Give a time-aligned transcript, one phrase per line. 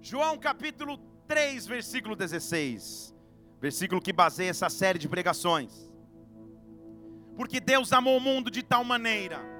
[0.00, 3.14] João capítulo 3, versículo 16.
[3.60, 5.92] Versículo que baseia essa série de pregações.
[7.36, 9.58] Porque Deus amou o mundo de tal maneira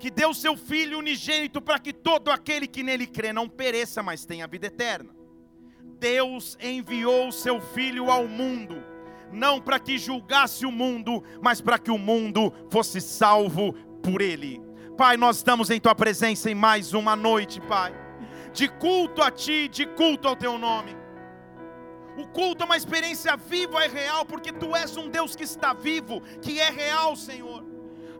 [0.00, 4.24] que deu seu Filho unigênito para que todo aquele que nele crê não pereça, mas
[4.24, 5.14] tenha vida eterna.
[5.98, 8.82] Deus enviou seu Filho ao mundo,
[9.30, 14.58] não para que julgasse o mundo, mas para que o mundo fosse salvo por ele.
[14.96, 17.92] Pai, nós estamos em tua presença em mais uma noite, Pai,
[18.52, 20.96] de culto a ti, de culto ao teu nome.
[22.16, 25.72] O culto é uma experiência viva e real, porque tu és um Deus que está
[25.72, 27.64] vivo, que é real, Senhor.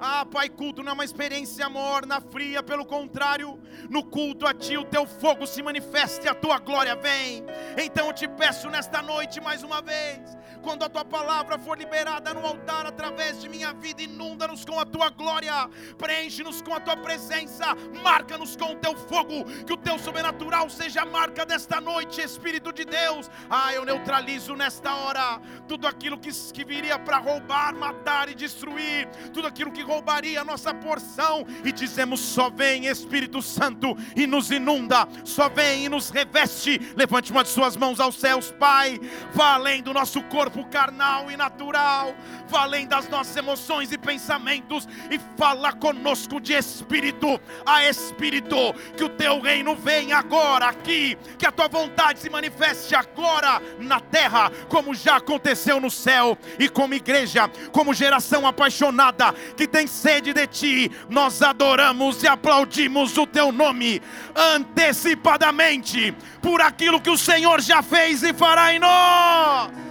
[0.02, 4.78] Ah, Pai, culto não é uma experiência morna, fria, pelo contrário, no culto a Ti
[4.78, 7.44] o Teu fogo se manifesta e a Tua glória vem.
[7.76, 10.20] Então eu te peço nesta noite mais uma vez,
[10.60, 14.84] quando a tua palavra for liberada no altar através de minha vida, inunda-nos com a
[14.84, 15.68] tua glória,
[15.98, 21.02] preenche-nos com a tua presença, marca-nos com o teu fogo, que o teu sobrenatural seja
[21.02, 23.30] a marca desta noite, Espírito de Deus.
[23.48, 29.08] Ah, eu neutralizo nesta hora tudo aquilo que, que viria para roubar, matar e destruir,
[29.32, 34.50] tudo aquilo que roubaria a nossa porção, e dizemos: só vem Espírito Santo e nos
[34.50, 36.78] inunda, só vem e nos reveste.
[36.96, 39.00] Levante uma de suas mãos aos céus, Pai,
[39.32, 42.14] vá além do nosso corpo corpo carnal e natural,
[42.48, 49.04] vá além das nossas emoções e pensamentos e fala conosco de espírito a espírito, que
[49.04, 54.50] o teu reino venha agora aqui, que a tua vontade se manifeste agora na terra,
[54.68, 60.46] como já aconteceu no céu, e como igreja, como geração apaixonada que tem sede de
[60.46, 64.02] ti, nós adoramos e aplaudimos o teu nome
[64.34, 66.12] antecipadamente
[66.42, 69.89] por aquilo que o Senhor já fez e fará em nós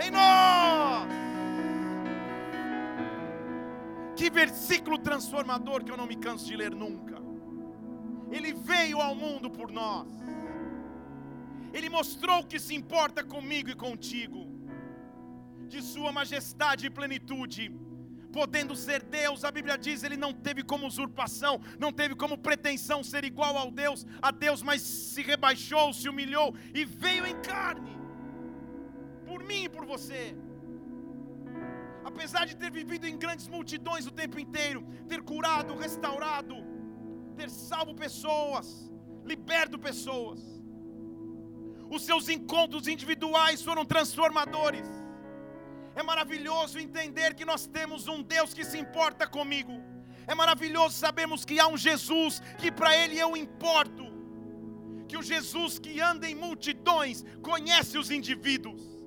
[0.00, 1.08] em nós.
[4.16, 7.18] Que versículo transformador que eu não me canso de ler nunca.
[8.30, 10.08] Ele veio ao mundo por nós.
[11.72, 14.48] Ele mostrou que se importa comigo e contigo.
[15.68, 17.72] De sua majestade e plenitude,
[18.32, 23.04] podendo ser Deus, a Bíblia diz, ele não teve como usurpação, não teve como pretensão
[23.04, 27.99] ser igual ao Deus, a Deus, mas se rebaixou, se humilhou e veio em carne
[29.50, 30.22] mim e por você.
[32.10, 34.80] Apesar de ter vivido em grandes multidões o tempo inteiro,
[35.10, 36.56] ter curado, restaurado,
[37.38, 38.66] ter salvo pessoas,
[39.32, 40.40] liberto pessoas,
[41.96, 44.88] os seus encontros individuais foram transformadores.
[46.00, 49.76] É maravilhoso entender que nós temos um Deus que se importa comigo.
[50.32, 54.04] É maravilhoso sabermos que há um Jesus que para Ele eu importo.
[55.08, 58.99] Que o Jesus que anda em multidões conhece os indivíduos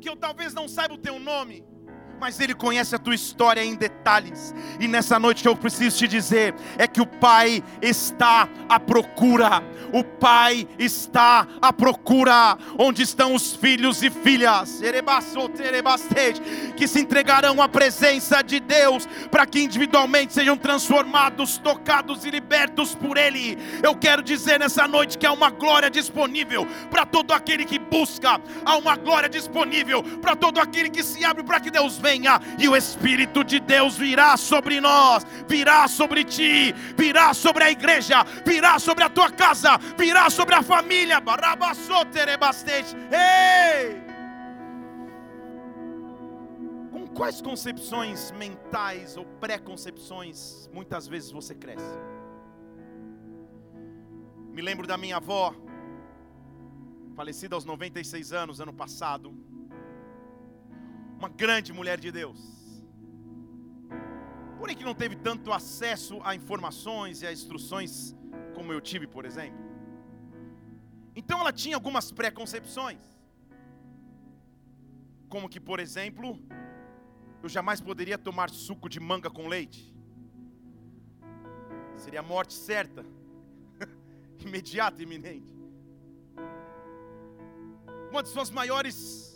[0.00, 1.64] que eu talvez não saiba o teu nome,
[2.20, 4.54] mas Ele conhece a tua história em detalhes.
[4.80, 9.62] E nessa noite eu preciso te dizer é que o Pai está à procura.
[9.92, 12.58] O Pai está à procura.
[12.78, 14.80] Onde estão os filhos e filhas
[16.76, 22.94] que se entregarão à presença de Deus para que individualmente sejam transformados, tocados e libertos
[22.94, 23.58] por Ele.
[23.82, 28.40] Eu quero dizer nessa noite que há uma glória disponível para todo aquele que busca.
[28.64, 32.40] Há uma glória disponível para todo aquele que se abre para que Deus venha venha
[32.58, 38.24] e o Espírito de Deus virá sobre nós, virá sobre ti, virá sobre a igreja,
[38.46, 41.22] virá sobre a tua casa, virá sobre a família.
[43.12, 44.08] Ei!
[46.90, 51.98] Com quais concepções mentais ou pré-concepções muitas vezes você cresce?
[54.54, 55.54] Me lembro da minha avó,
[57.14, 59.47] falecida aos 96 anos ano passado
[61.18, 62.40] uma grande mulher de Deus.
[64.58, 68.14] Porém que não teve tanto acesso a informações e a instruções
[68.54, 69.58] como eu tive, por exemplo.
[71.14, 73.00] Então ela tinha algumas preconcepções.
[75.28, 76.40] Como que, por exemplo,
[77.42, 79.94] eu jamais poderia tomar suco de manga com leite.
[81.96, 83.04] Seria a morte certa,
[84.38, 85.52] imediata iminente.
[88.10, 89.27] Uma de suas maiores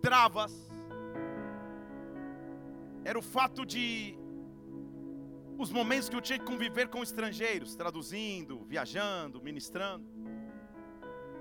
[0.00, 0.52] travas
[3.04, 4.18] era o fato de
[5.58, 10.06] os momentos que eu tinha que conviver com estrangeiros, traduzindo, viajando, ministrando.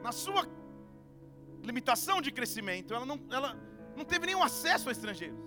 [0.01, 0.48] Na sua
[1.63, 3.56] limitação de crescimento, ela não, ela
[3.95, 5.38] não teve nenhum acesso a estrangeiros.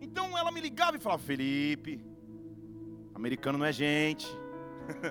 [0.00, 2.04] Então ela me ligava e falava: Felipe,
[3.14, 4.28] americano não é gente.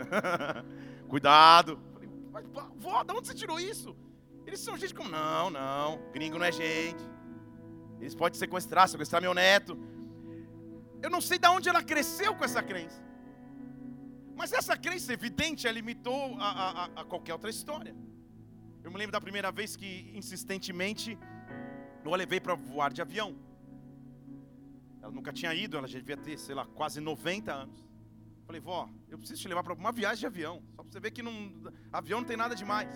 [1.09, 1.79] Cuidado.
[2.31, 2.47] Falei,
[2.77, 3.95] vó, de onde você tirou isso?
[4.49, 7.03] Eles são gente como, não, não, gringo não é gente.
[7.99, 9.77] Eles podem sequestrar, sequestrar meu neto.
[11.03, 12.99] Eu não sei de onde ela cresceu com essa crença.
[14.35, 17.95] Mas essa crença evidente a limitou a, a, a qualquer outra história.
[18.83, 21.15] Eu me lembro da primeira vez que insistentemente
[22.03, 23.35] eu a levei para voar de avião.
[24.99, 27.87] Ela nunca tinha ido, ela já devia ter, sei lá, quase 90 anos.
[28.47, 30.63] Falei, vó, eu preciso te levar para uma viagem de avião.
[30.75, 31.53] Só para você ver que não,
[31.93, 32.89] avião não tem nada demais.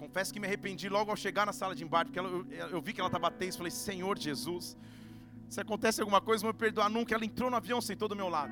[0.00, 2.80] Confesso que me arrependi logo ao chegar na sala de embarque, porque ela, eu, eu,
[2.80, 3.58] vi que ela estava tensa.
[3.58, 4.74] Falei, Senhor Jesus,
[5.46, 7.14] se acontece alguma coisa, não me perdoar nunca.
[7.14, 8.50] Ela entrou no avião, sentou do meu lado.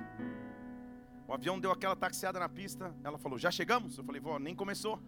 [1.26, 2.94] O avião deu aquela taxiada na pista.
[3.02, 3.96] Ela falou, já chegamos?
[3.96, 5.00] Eu falei, vó, nem começou.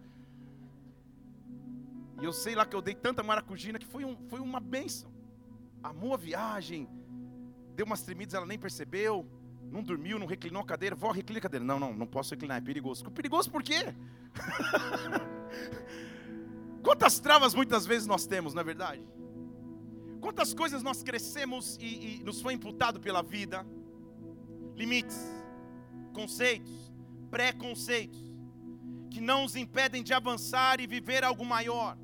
[2.23, 5.13] E eu sei lá que eu dei tanta maracujina que foi, um, foi uma benção.
[5.83, 6.89] Amou a viagem,
[7.77, 9.27] deu umas tremidas, ela nem percebeu.
[9.71, 10.97] Não dormiu, não reclinou a cadeira.
[10.97, 11.67] Vó, reclina a cadeira.
[11.67, 13.05] Não, não, não posso reclinar, é perigoso.
[13.11, 13.95] Perigoso por quê?
[16.83, 19.03] Quantas travas muitas vezes nós temos, não é verdade?
[20.21, 23.67] Quantas coisas nós crescemos e, e nos foi imputado pela vida?
[24.75, 25.19] Limites,
[26.13, 26.93] conceitos,
[27.31, 28.21] preconceitos,
[29.11, 31.97] que não nos impedem de avançar e viver algo maior.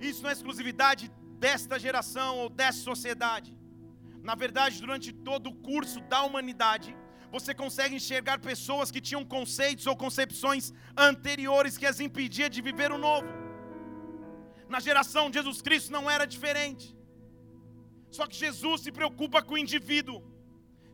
[0.00, 3.56] Isso não é exclusividade desta geração ou dessa sociedade.
[4.22, 6.96] Na verdade, durante todo o curso da humanidade,
[7.30, 12.90] você consegue enxergar pessoas que tinham conceitos ou concepções anteriores que as impedia de viver
[12.90, 13.28] o novo.
[14.68, 16.96] Na geração de Jesus Cristo não era diferente.
[18.10, 20.22] Só que Jesus se preocupa com o indivíduo.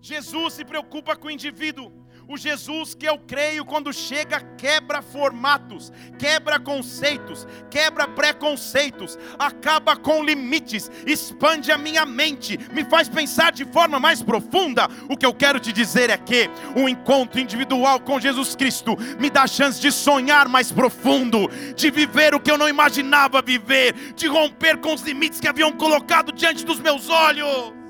[0.00, 2.03] Jesus se preocupa com o indivíduo.
[2.26, 10.24] O Jesus que eu creio, quando chega, quebra formatos, quebra conceitos, quebra preconceitos, acaba com
[10.24, 14.88] limites, expande a minha mente, me faz pensar de forma mais profunda.
[15.08, 19.28] O que eu quero te dizer é que o encontro individual com Jesus Cristo me
[19.28, 24.14] dá a chance de sonhar mais profundo, de viver o que eu não imaginava viver,
[24.14, 27.83] de romper com os limites que haviam colocado diante dos meus olhos.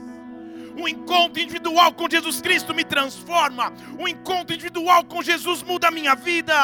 [0.76, 3.72] O encontro individual com Jesus Cristo me transforma.
[3.98, 6.54] O encontro individual com Jesus muda a minha vida.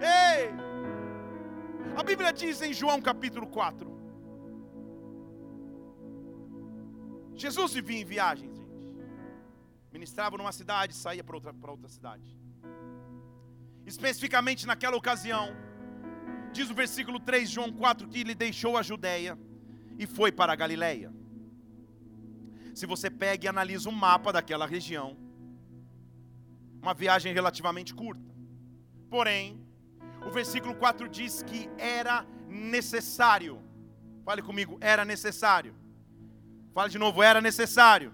[0.00, 0.50] Ei!
[1.96, 3.92] A Bíblia diz em João capítulo 4.
[7.34, 8.74] Jesus vivia em viagens, gente.
[9.92, 12.36] Ministrava numa cidade, saía para outra, para outra cidade.
[13.84, 15.54] Especificamente naquela ocasião,
[16.52, 19.38] diz o versículo 3 de João 4 que ele deixou a Judéia
[19.98, 21.12] e foi para a Galiléia
[22.74, 25.16] se você pega e analisa o mapa daquela região,
[26.82, 28.34] uma viagem relativamente curta.
[29.08, 29.64] Porém,
[30.26, 33.62] o versículo 4 diz que era necessário.
[34.24, 35.74] Fale comigo, era necessário.
[36.74, 38.12] Fale de novo, era necessário.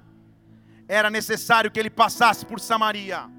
[0.87, 3.31] Era necessário que ele passasse por Samaria.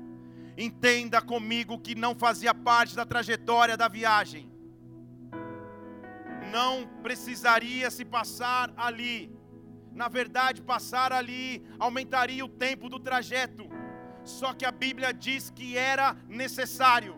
[0.57, 4.51] Entenda comigo que não fazia parte da trajetória da viagem.
[6.51, 9.31] Não precisaria se passar ali
[9.93, 13.69] na verdade, passar ali aumentaria o tempo do trajeto.
[14.23, 17.15] Só que a Bíblia diz que era necessário.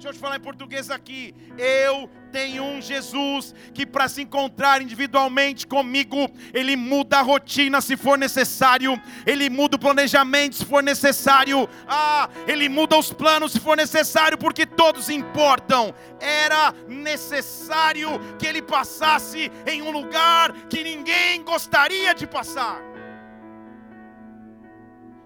[0.00, 1.34] Deixa eu te falar em português aqui.
[1.58, 6.16] Eu tenho um Jesus que, para se encontrar individualmente comigo,
[6.54, 12.30] Ele muda a rotina se for necessário, Ele muda o planejamento se for necessário, ah,
[12.48, 15.94] Ele muda os planos se for necessário, porque todos importam.
[16.18, 22.80] Era necessário que Ele passasse em um lugar que ninguém gostaria de passar.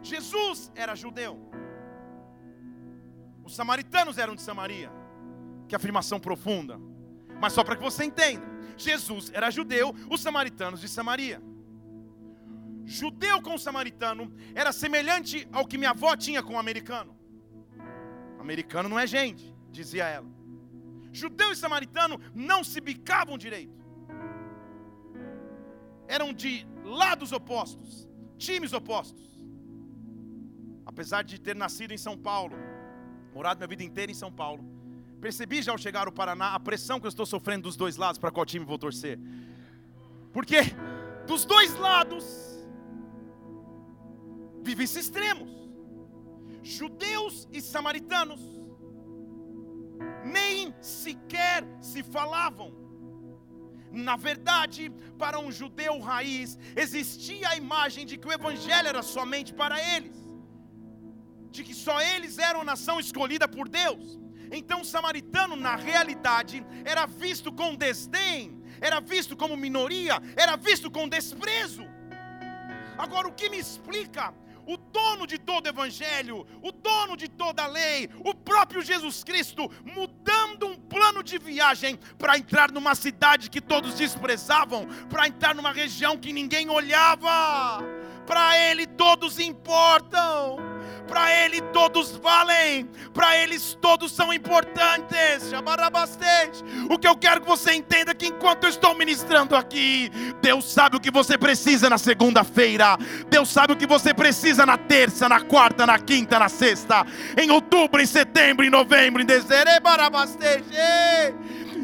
[0.02, 1.53] Jesus era judeu.
[3.44, 4.90] Os samaritanos eram de Samaria.
[5.68, 6.80] Que afirmação profunda.
[7.40, 11.42] Mas só para que você entenda: Jesus era judeu, os samaritanos de Samaria.
[12.86, 17.16] Judeu com samaritano era semelhante ao que minha avó tinha com o americano.
[18.38, 20.28] Americano não é gente, dizia ela.
[21.10, 23.82] Judeu e samaritano não se bicavam direito.
[26.06, 29.24] Eram de lados opostos, times opostos.
[30.84, 32.54] Apesar de ter nascido em São Paulo,
[33.34, 34.64] morado minha vida inteira em São Paulo.
[35.20, 38.18] Percebi já ao chegar ao Paraná a pressão que eu estou sofrendo dos dois lados
[38.18, 39.18] para qual time vou torcer.
[40.32, 40.58] Porque
[41.26, 42.24] dos dois lados
[44.62, 45.50] vivem-se extremos.
[46.62, 48.40] Judeus e samaritanos
[50.24, 52.72] nem sequer se falavam.
[53.90, 59.52] Na verdade, para um judeu raiz, existia a imagem de que o evangelho era somente
[59.52, 60.23] para eles
[61.54, 64.18] de que só eles eram a nação escolhida por Deus.
[64.50, 70.90] Então o samaritano, na realidade, era visto com desdém, era visto como minoria, era visto
[70.90, 71.86] com desprezo.
[72.98, 74.34] Agora, o que me explica
[74.66, 79.70] o dono de todo evangelho, o dono de toda a lei, o próprio Jesus Cristo,
[79.84, 85.72] mudando um plano de viagem para entrar numa cidade que todos desprezavam, para entrar numa
[85.72, 87.80] região que ninguém olhava,
[88.26, 90.73] Para Ele todos importam.
[91.06, 92.88] Para Ele todos valem.
[93.12, 95.52] Para eles todos são importantes.
[96.90, 100.10] O que eu quero que você entenda é que enquanto eu estou ministrando aqui,
[100.42, 102.96] Deus sabe o que você precisa na segunda-feira.
[103.28, 107.06] Deus sabe o que você precisa na terça, na quarta, na quinta, na sexta,
[107.40, 109.70] em outubro, em setembro, em novembro, em dezembro.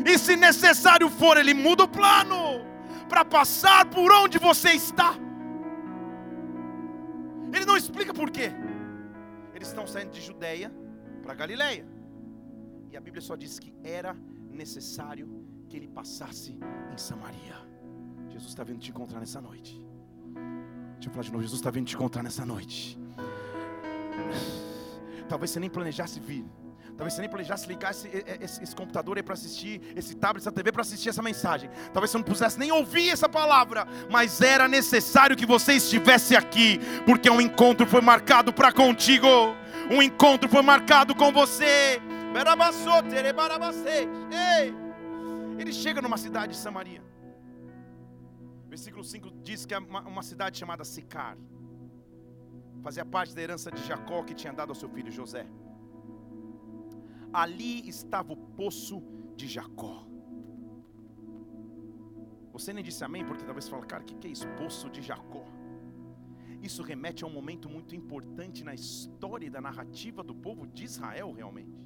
[0.05, 2.65] E se necessário for, Ele muda o plano
[3.09, 5.15] para passar por onde você está.
[7.53, 8.53] Ele não explica por quê.
[9.61, 10.73] Eles estão saindo de Judeia
[11.23, 11.87] para Galileia.
[12.91, 14.15] E a Bíblia só diz que era
[14.51, 15.29] necessário
[15.69, 16.59] que ele passasse
[16.91, 17.57] em Samaria.
[18.31, 19.79] Jesus está vindo te encontrar nessa noite.
[20.95, 21.43] Deixa eu falar de novo.
[21.43, 22.99] Jesus está vindo te encontrar nessa noite.
[25.29, 26.47] Talvez você nem planejasse vir.
[27.01, 28.11] Talvez você nem planejasse ligar esse,
[28.43, 31.71] esse, esse computador aí para assistir, esse tablet, essa TV para assistir essa mensagem.
[31.95, 36.79] Talvez você não pudesse nem ouvir essa palavra, mas era necessário que você estivesse aqui,
[37.07, 39.27] porque um encontro foi marcado para contigo.
[39.91, 42.03] Um encontro foi marcado com você.
[45.59, 47.03] Ele chega numa cidade de Samaria.
[48.69, 51.39] Versículo 5 diz que é uma, uma cidade chamada Sicar.
[52.83, 55.47] Fazia parte da herança de Jacó que tinha dado ao seu filho José
[57.33, 59.03] ali estava o poço
[59.37, 60.07] de Jacó.
[62.53, 64.47] Você nem disse amém, porque talvez você fale, cara, o que é isso?
[64.49, 65.45] Poço de Jacó.
[66.61, 70.85] Isso remete a um momento muito importante na história e da narrativa do povo de
[70.85, 71.79] Israel, realmente.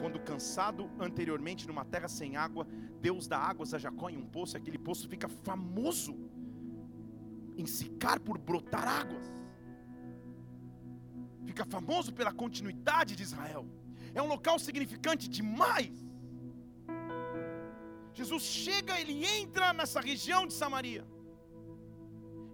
[0.00, 2.66] Quando cansado anteriormente numa terra sem água,
[3.00, 6.16] Deus dá águas a Jacó em um poço, e aquele poço fica famoso
[7.56, 9.32] em secar por brotar águas.
[11.44, 13.66] Fica famoso pela continuidade de Israel
[14.14, 15.92] é um local significante demais.
[18.14, 21.04] Jesus chega, ele entra nessa região de Samaria.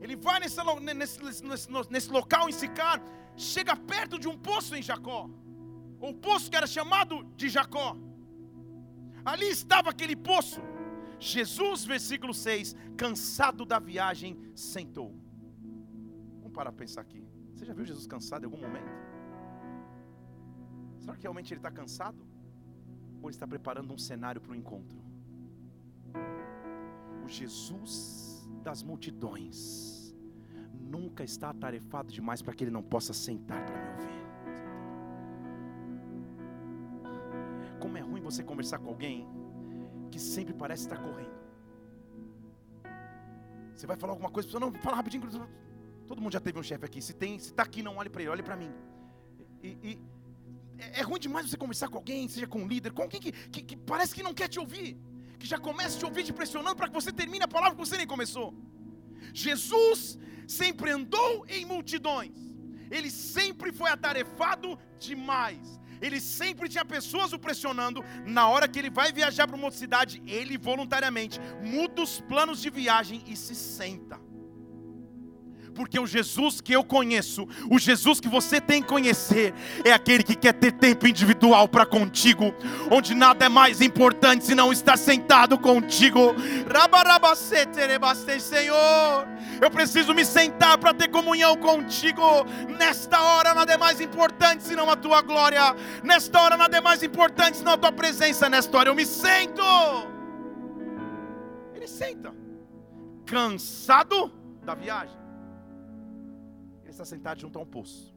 [0.00, 0.58] Ele vai nesse,
[0.94, 3.02] nesse, nesse, nesse local em Sicar,
[3.36, 5.28] chega perto de um poço em Jacó,
[6.00, 7.96] o poço que era chamado de Jacó.
[9.24, 10.60] Ali estava aquele poço.
[11.18, 15.12] Jesus, versículo 6, cansado da viagem, sentou.
[16.40, 17.26] Vamos parar para pensar aqui.
[17.54, 19.07] Você já viu Jesus cansado em algum momento?
[21.08, 22.18] Será que realmente ele está cansado?
[23.22, 24.98] Ou ele está preparando um cenário para o encontro?
[27.24, 30.14] O Jesus das multidões
[30.78, 34.18] nunca está atarefado demais para que ele não possa sentar para me ouvir.
[37.80, 39.26] Como é ruim você conversar com alguém
[40.10, 41.38] que sempre parece estar correndo.
[43.74, 45.22] Você vai falar alguma coisa, não, fala rapidinho.
[46.06, 47.00] Todo mundo já teve um chefe aqui.
[47.00, 48.70] Se tem, se está aqui, não olhe para ele, olhe para mim.
[49.62, 50.17] E, e,
[50.78, 53.32] é, é ruim demais você conversar com alguém, seja com um líder, com alguém que,
[53.32, 54.96] que, que parece que não quer te ouvir,
[55.38, 57.84] que já começa a te ouvir te pressionando para que você termine a palavra que
[57.86, 58.54] você nem começou.
[59.32, 62.36] Jesus sempre andou em multidões,
[62.90, 65.78] ele sempre foi atarefado demais.
[66.00, 68.04] Ele sempre tinha pessoas o pressionando.
[68.24, 72.62] Na hora que ele vai viajar para uma outra cidade, ele voluntariamente muda os planos
[72.62, 74.27] de viagem e se senta
[75.78, 79.54] porque o Jesus que eu conheço, o Jesus que você tem que conhecer,
[79.84, 82.52] é aquele que quer ter tempo individual para contigo,
[82.90, 86.34] onde nada é mais importante se não estar sentado contigo.
[88.40, 89.28] Senhor,
[89.62, 92.22] eu preciso me sentar para ter comunhão contigo.
[92.76, 95.76] Nesta hora nada é mais importante senão a tua glória.
[96.02, 98.48] Nesta hora nada é mais importante senão a tua presença.
[98.48, 99.62] Nesta hora eu me sento.
[101.72, 102.34] Ele senta,
[103.24, 104.32] cansado
[104.64, 105.27] da viagem
[106.98, 108.14] está sentado junto a um poço.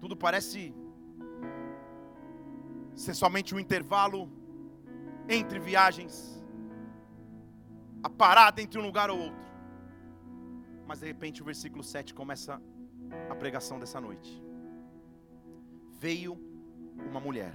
[0.00, 0.74] Tudo parece
[2.94, 4.28] ser somente um intervalo
[5.28, 6.14] entre viagens,
[8.02, 9.50] a parada entre um lugar ou outro.
[10.86, 12.60] Mas de repente o versículo 7 começa
[13.28, 14.42] a pregação dessa noite.
[16.00, 16.32] Veio
[17.08, 17.54] uma mulher.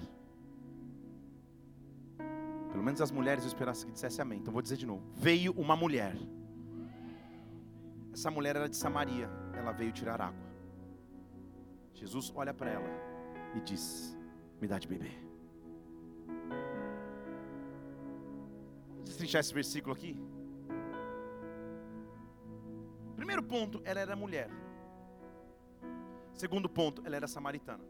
[2.71, 4.39] Pelo menos as mulheres eu esperasse que dissesse amém.
[4.39, 5.03] Então vou dizer de novo.
[5.13, 6.15] Veio uma mulher
[8.15, 10.45] essa mulher era de Samaria, ela veio tirar água.
[11.93, 12.89] Jesus olha para ela
[13.53, 14.17] e diz:
[14.61, 15.13] Me dá de beber.
[18.87, 20.17] Vamos destrinchar esse versículo aqui.
[23.17, 24.49] Primeiro ponto, ela era mulher.
[26.33, 27.83] Segundo ponto, ela era samaritana.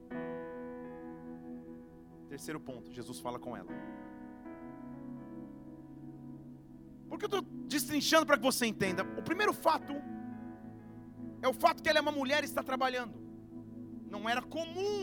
[2.29, 3.71] Terceiro ponto, Jesus fala com ela.
[7.07, 9.03] Porque eu estou destrinchando para que você entenda.
[9.19, 9.93] O primeiro fato
[11.45, 13.15] é o fato que ela é uma mulher e está trabalhando.
[14.13, 14.99] Não era comum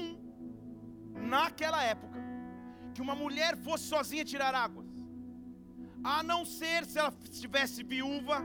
[1.35, 2.19] naquela época
[2.95, 4.91] que uma mulher fosse sozinha tirar águas.
[6.15, 8.39] A não ser se ela estivesse viúva,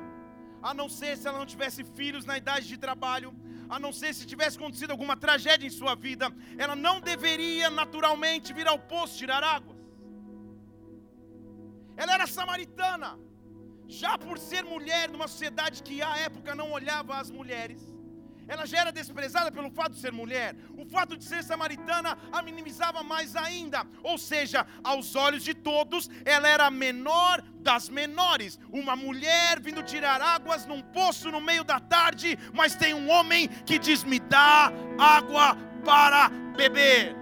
[0.69, 3.31] a não ser se ela não tivesse filhos na idade de trabalho,
[3.67, 6.27] a não ser se tivesse acontecido alguma tragédia em sua vida,
[6.63, 9.77] ela não deveria naturalmente vir ao poço tirar águas.
[12.01, 13.11] Ela era samaritana,
[13.87, 17.81] já por ser mulher numa sociedade que à época não olhava as mulheres,
[18.47, 20.55] ela já era desprezada pelo fato de ser mulher.
[20.77, 23.85] O fato de ser samaritana a minimizava mais ainda.
[24.01, 28.57] Ou seja, aos olhos de todos, ela era a menor das menores.
[28.71, 33.49] Uma mulher vindo tirar águas num poço no meio da tarde, mas tem um homem
[33.65, 37.16] que diz: Me dá água para beber.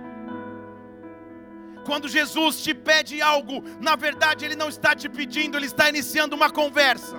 [1.86, 6.36] Quando Jesus te pede algo, na verdade Ele não está te pedindo, Ele está iniciando
[6.36, 7.18] uma conversa.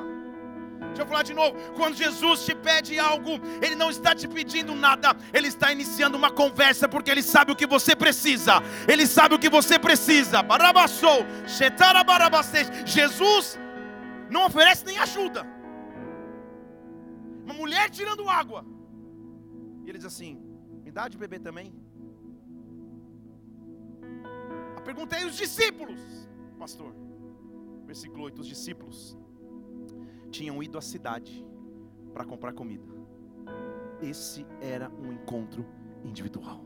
[0.88, 1.56] Deixa eu falar de novo.
[1.74, 3.32] Quando Jesus te pede algo,
[3.62, 7.56] Ele não está te pedindo nada, Ele está iniciando uma conversa, porque Ele sabe o
[7.56, 8.54] que você precisa.
[8.88, 10.42] Ele sabe o que você precisa.
[10.42, 11.24] Barabassou,
[12.86, 13.58] Jesus
[14.30, 15.46] não oferece nem ajuda.
[17.44, 18.64] Uma mulher tirando água.
[19.84, 20.32] E ele diz assim:
[20.84, 21.72] Me dá de beber também.
[24.86, 25.98] A pergunta é: e os discípulos,
[26.56, 26.94] pastor?
[27.86, 29.18] Versículo 8: Os discípulos
[30.30, 31.44] tinham ido à cidade
[32.14, 32.86] para comprar comida.
[34.00, 35.66] Esse era um encontro
[36.04, 36.64] individual.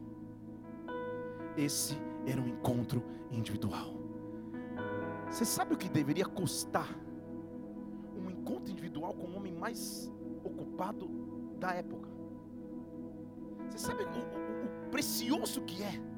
[1.57, 1.97] Esse
[2.27, 3.95] era um encontro individual.
[5.31, 6.95] Você sabe o que deveria custar
[8.15, 10.13] um encontro individual com o homem mais
[10.45, 11.09] ocupado
[11.59, 12.11] da época?
[13.71, 16.10] Você sabe o, o, o precioso que é?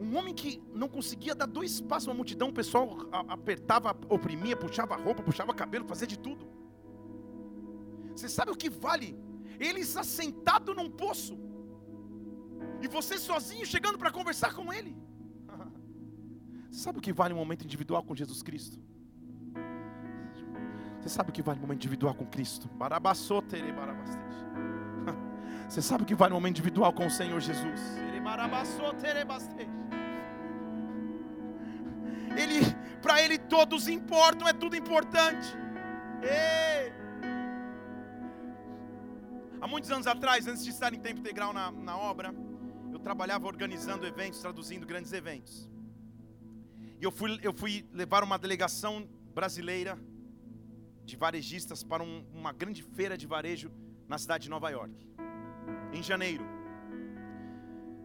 [0.00, 2.96] Um homem que não conseguia dar dois passos uma multidão, o pessoal
[3.28, 6.48] apertava, oprimia, puxava a roupa, puxava cabelo, fazia de tudo.
[8.16, 9.18] Você sabe o que vale?
[9.58, 11.38] Eles assentados num poço,
[12.80, 14.96] e você sozinho chegando para conversar com ele.
[16.70, 18.78] Você sabe o que vale um momento individual com Jesus Cristo?
[21.00, 22.68] Você sabe o que vale um momento individual com Cristo?
[25.68, 27.80] Você sabe o que vale um momento individual com o Senhor Jesus?
[32.36, 32.60] Ele,
[33.02, 35.48] para ele todos importam, é tudo importante.
[36.22, 36.92] Ei.
[39.60, 42.34] Há muitos anos atrás, antes de estar em tempo integral na, na obra,
[42.92, 45.68] eu trabalhava organizando eventos, traduzindo grandes eventos.
[47.00, 49.98] E eu fui, eu fui levar uma delegação brasileira
[51.04, 53.70] de varejistas para um, uma grande feira de varejo
[54.08, 54.94] na cidade de Nova York,
[55.92, 56.44] em janeiro,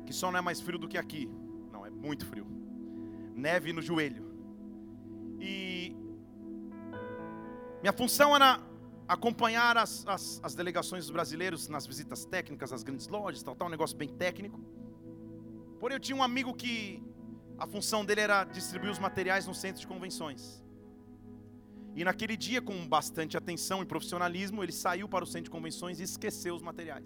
[0.05, 1.29] que só não é mais frio do que aqui,
[1.71, 2.54] não, é muito frio
[3.35, 4.25] neve no joelho.
[5.39, 5.95] E
[7.81, 8.59] minha função era
[9.07, 13.67] acompanhar as, as, as, delegações dos brasileiros nas visitas técnicas, às grandes lojas, tal, tal,
[13.67, 14.59] um negócio bem técnico.
[15.79, 17.03] Porém, eu tinha um amigo que
[17.57, 20.63] a função dele era distribuir os materiais no centro de convenções.
[21.95, 25.99] E naquele dia, com bastante atenção e profissionalismo, ele saiu para o centro de convenções
[25.99, 27.05] e esqueceu os materiais.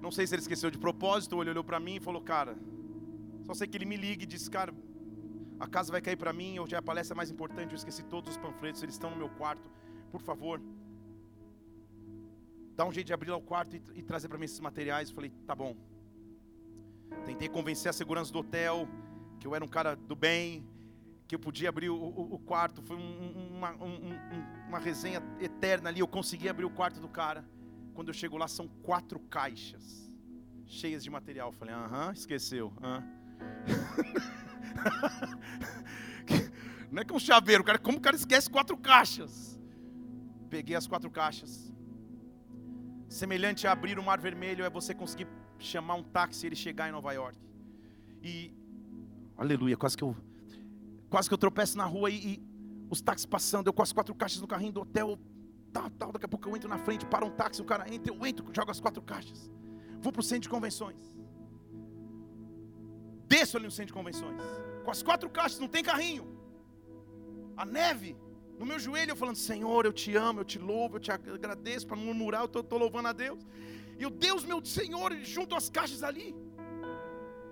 [0.00, 2.56] Não sei se ele esqueceu de propósito ou ele olhou para mim e falou: Cara,
[3.44, 4.74] só sei que ele me liga e diz, cara,
[5.60, 8.32] a casa vai cair para mim, hoje é a palestra mais importante, eu esqueci todos
[8.32, 9.70] os panfletos, eles estão no meu quarto.
[10.10, 10.60] Por favor,
[12.74, 15.08] dá um jeito de abrir lá o quarto e, e trazer para mim esses materiais.
[15.08, 15.76] Eu falei, tá bom.
[17.24, 18.88] Tentei convencer a segurança do hotel
[19.38, 20.66] que eu era um cara do bem,
[21.28, 22.82] que eu podia abrir o, o, o quarto.
[22.82, 24.18] Foi um, uma, um,
[24.68, 26.00] uma resenha eterna ali.
[26.00, 27.44] Eu consegui abrir o quarto do cara.
[27.94, 30.10] Quando eu chego lá, são quatro caixas
[30.66, 31.50] cheias de material.
[31.50, 32.72] Eu falei, aham, esqueceu.
[32.82, 33.23] Aham.
[36.90, 39.58] Não é que um chaveiro, cara, como o cara esquece quatro caixas?
[40.48, 41.72] Peguei as quatro caixas.
[43.08, 45.26] Semelhante a abrir o mar vermelho é você conseguir
[45.58, 47.38] chamar um táxi e ele chegar em Nova York.
[48.22, 48.54] E
[49.36, 50.16] aleluia, quase que eu
[51.08, 52.42] quase que eu tropeço na rua e, e
[52.90, 55.18] os táxis passando, eu com as quatro caixas no carrinho do hotel,
[55.72, 58.12] tal, tal, daqui a pouco eu entro na frente, para um táxi, o cara entra,
[58.12, 59.50] eu entro, jogo as quatro caixas.
[60.00, 61.14] Vou para o centro de convenções
[63.26, 64.36] desço ali no centro de convenções.
[64.84, 66.26] Com as quatro caixas, não tem carrinho.
[67.56, 68.16] A neve
[68.58, 71.86] no meu joelho, eu falando: Senhor, eu te amo, eu te louvo, eu te agradeço.
[71.86, 73.44] Para murmurar, eu estou louvando a Deus.
[73.98, 76.34] E o Deus, meu Senhor, junto às caixas ali.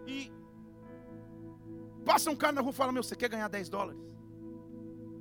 [0.06, 0.32] E
[2.04, 4.00] passa um cara na rua e fala: Meu, você quer ganhar 10 dólares?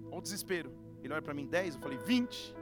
[0.08, 0.72] Olha o desespero.
[1.04, 1.76] Ele olha para mim: 10.
[1.76, 2.56] Eu falei: 20.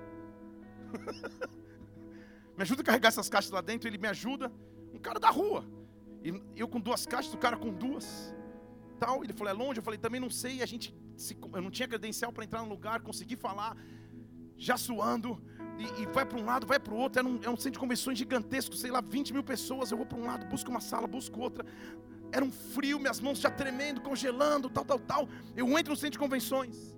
[2.58, 3.88] me ajuda a carregar essas caixas lá dentro.
[3.88, 4.52] Ele me ajuda.
[4.94, 5.66] Um cara da rua.
[6.24, 8.34] E eu com duas caixas, o cara com duas.
[9.00, 9.80] Tal, ele falou, é longe?
[9.80, 10.62] Eu falei, também não sei.
[10.62, 13.78] A gente, se, eu não tinha credencial para entrar no lugar, consegui falar,
[14.58, 15.42] já suando.
[15.78, 17.22] E, e vai para um lado, vai para o outro.
[17.22, 19.92] É um, é um centro de convenções gigantesco, sei lá, 20 mil pessoas.
[19.92, 21.66] Eu vou para um lado, busco uma sala, busco outra.
[22.32, 25.30] Era um frio, minhas mãos já tremendo, congelando, tal, tal, tal.
[25.56, 26.96] Eu entro no centro de convenções.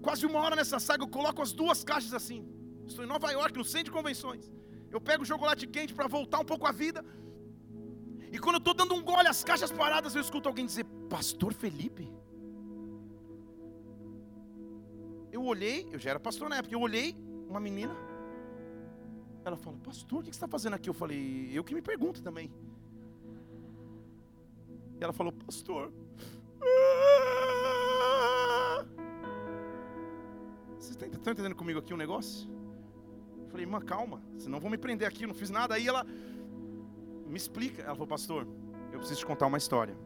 [0.00, 2.40] quase uma hora nessa saga, eu coloco as duas caixas assim.
[2.86, 4.50] Estou em Nova York, no centro de convenções.
[4.90, 7.04] Eu pego o chocolate quente para voltar um pouco à vida.
[8.32, 11.52] E quando eu estou dando um gole, as caixas paradas, eu escuto alguém dizer: Pastor
[11.52, 12.10] Felipe?
[15.30, 17.14] Eu olhei, eu já era pastor na época, eu olhei
[17.48, 17.94] uma menina.
[19.44, 20.88] Ela falou: Pastor, o que você está fazendo aqui?
[20.88, 22.50] Eu falei: Eu que me pergunto também.
[24.98, 25.92] E ela falou: Pastor,
[30.78, 32.48] vocês estão entendendo comigo aqui um negócio?
[33.42, 35.74] Eu falei, irmã, calma, senão vão me prender aqui, eu não fiz nada.
[35.74, 36.06] Aí ela
[37.32, 37.82] me explica.
[37.82, 38.46] Ela falou, pastor,
[38.92, 39.96] eu preciso te contar uma história.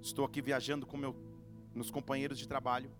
[0.00, 1.14] Estou aqui viajando com meu,
[1.74, 2.90] meus companheiros de trabalho.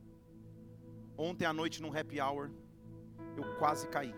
[1.17, 2.51] Ontem à noite, num happy hour,
[3.37, 4.15] eu quase caí.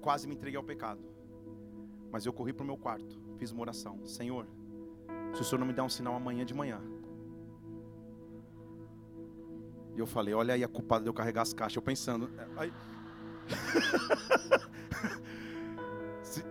[0.00, 1.02] Quase me entreguei ao pecado.
[2.12, 4.06] Mas eu corri para o meu quarto, fiz uma oração.
[4.06, 4.46] Senhor,
[5.34, 6.80] se o senhor não me der um sinal amanhã de manhã.
[9.96, 11.76] E eu falei, olha aí a culpada de eu carregar as caixas.
[11.76, 12.72] Eu pensando, aí...
[16.22, 16.44] se,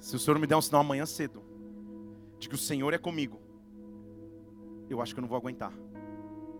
[0.00, 1.42] se o senhor me der um sinal amanhã cedo,
[2.38, 3.40] de que o Senhor é comigo,
[4.88, 5.72] eu acho que eu não vou aguentar.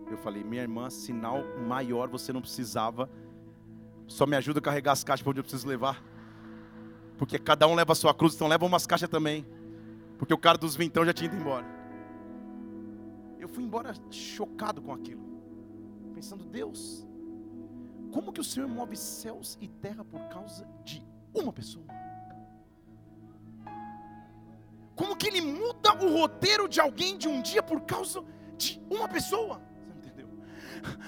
[0.09, 3.09] Eu falei, minha irmã, sinal maior você não precisava.
[4.07, 6.03] Só me ajuda a carregar as caixas para onde eu preciso levar.
[7.17, 9.45] Porque cada um leva a sua cruz, então leva umas caixas também.
[10.17, 11.65] Porque o cara dos vintão já tinha ido embora.
[13.39, 15.25] Eu fui embora chocado com aquilo.
[16.13, 17.06] Pensando, Deus,
[18.11, 21.85] como que o Senhor move céus e terra por causa de uma pessoa?
[24.95, 28.23] Como que Ele muda o roteiro de alguém de um dia por causa
[28.57, 29.61] de uma pessoa?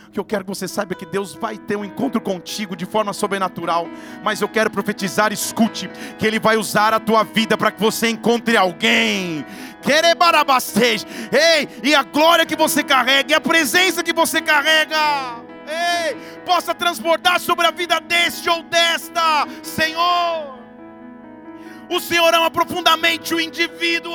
[0.08, 2.76] O que eu quero que você saiba é que Deus vai ter um encontro contigo
[2.76, 3.88] de forma sobrenatural.
[4.24, 8.10] Mas eu quero profetizar, escute, que Ele vai usar a tua vida para que você
[8.10, 9.46] encontre alguém.
[11.32, 15.49] Ei, e a glória que você carrega, e a presença que você carrega.
[15.70, 20.60] Ei, possa transbordar sobre a vida deste ou desta, Senhor.
[21.90, 24.14] O Senhor ama profundamente o indivíduo.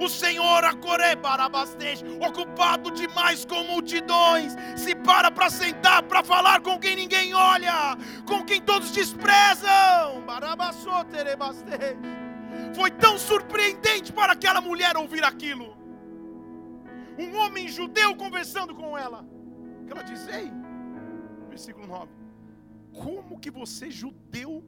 [0.00, 6.96] O Senhor acorebarabasteja, ocupado demais com multidões, se para para sentar, para falar com quem
[6.96, 7.96] ninguém olha,
[8.26, 10.24] com quem todos desprezam.
[12.74, 15.76] Foi tão surpreendente para aquela mulher ouvir aquilo.
[17.18, 19.24] Um homem judeu conversando com ela.
[19.88, 20.52] Ela diz: Ei,
[21.56, 22.12] versículo 9:
[22.92, 24.62] Como que você, judeu,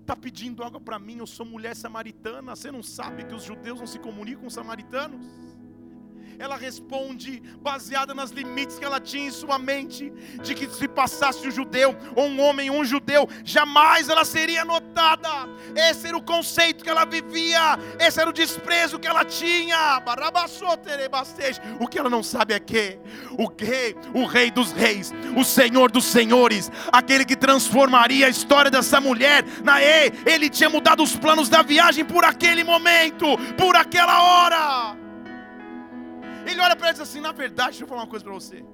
[0.00, 3.78] está pedindo água para mim, eu sou mulher samaritana, você não sabe que os judeus
[3.78, 5.24] não se comunicam com os samaritanos?
[6.38, 11.46] Ela responde baseada nas limites que ela tinha em sua mente, de que se passasse
[11.46, 15.28] um judeu, ou um homem, um judeu, jamais ela seria notada.
[15.74, 20.02] Esse era o conceito que ela vivia, esse era o desprezo que ela tinha.
[21.80, 22.98] O que ela não sabe é que
[23.38, 28.70] o rei, o rei dos reis, o Senhor dos senhores, aquele que transformaria a história
[28.70, 34.22] dessa mulher, na ele tinha mudado os planos da viagem por aquele momento, por aquela
[34.22, 35.03] hora.
[36.46, 38.34] Ele olha para ele e diz assim: Na verdade, deixa eu falar uma coisa para
[38.34, 38.64] você.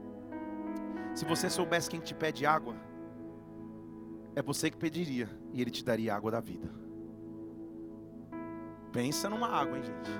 [1.14, 2.74] Se você soubesse quem te pede água,
[4.34, 6.70] é você que pediria e ele te daria água da vida.
[8.92, 10.10] Pensa numa água, hein, gente?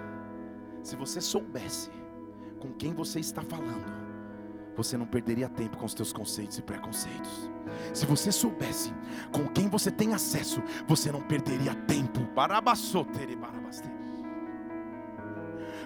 [0.83, 1.91] Se você soubesse
[2.59, 4.01] com quem você está falando,
[4.77, 7.51] você não perderia tempo com os teus conceitos e preconceitos.
[7.93, 8.93] Se você soubesse
[9.33, 12.21] com quem você tem acesso, você não perderia tempo.
[12.35, 14.00] Barabassotere, barabastere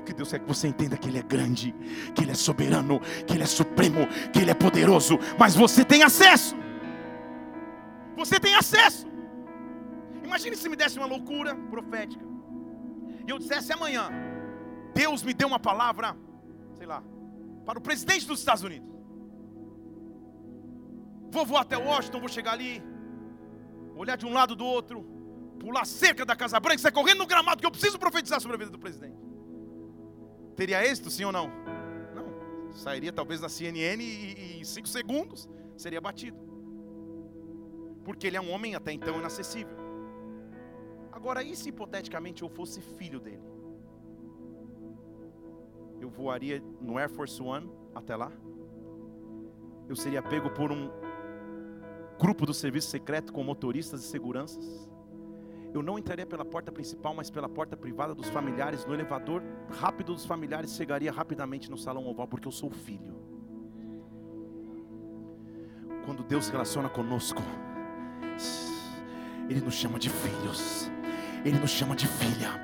[0.04, 1.74] que Deus quer que você entenda que Ele é grande,
[2.14, 6.02] que Ele é soberano, que Ele é supremo, que Ele é poderoso, mas você tem
[6.02, 6.54] acesso.
[8.16, 9.06] Você tem acesso.
[10.22, 12.24] Imagine se me desse uma loucura profética
[13.26, 14.10] e eu dissesse amanhã:
[14.94, 16.16] Deus me deu uma palavra,
[16.74, 17.02] sei lá,
[17.64, 18.88] para o presidente dos Estados Unidos.
[21.30, 22.82] Vou voar até Washington, vou chegar ali,
[23.96, 25.02] olhar de um lado do outro,
[25.58, 28.58] pular cerca da Casa Branca, sair correndo no gramado que eu preciso profetizar sobre a
[28.58, 29.13] vida do presidente.
[30.54, 31.48] Teria êxito, sim ou não?
[32.14, 32.72] Não.
[32.72, 36.38] Sairia talvez na CNN e, e em cinco segundos seria batido.
[38.04, 39.76] Porque ele é um homem até então inacessível.
[41.10, 43.42] Agora, e se hipoteticamente eu fosse filho dele?
[46.00, 48.30] Eu voaria no Air Force One até lá?
[49.88, 50.90] Eu seria pego por um
[52.18, 54.88] grupo do serviço secreto com motoristas e seguranças?
[55.74, 60.14] Eu não entraria pela porta principal, mas pela porta privada dos familiares, no elevador rápido
[60.14, 63.16] dos familiares, chegaria rapidamente no salão oval, porque eu sou filho.
[66.06, 67.42] Quando Deus relaciona conosco,
[69.48, 70.88] Ele nos chama de filhos.
[71.44, 72.54] Ele nos chama de filha.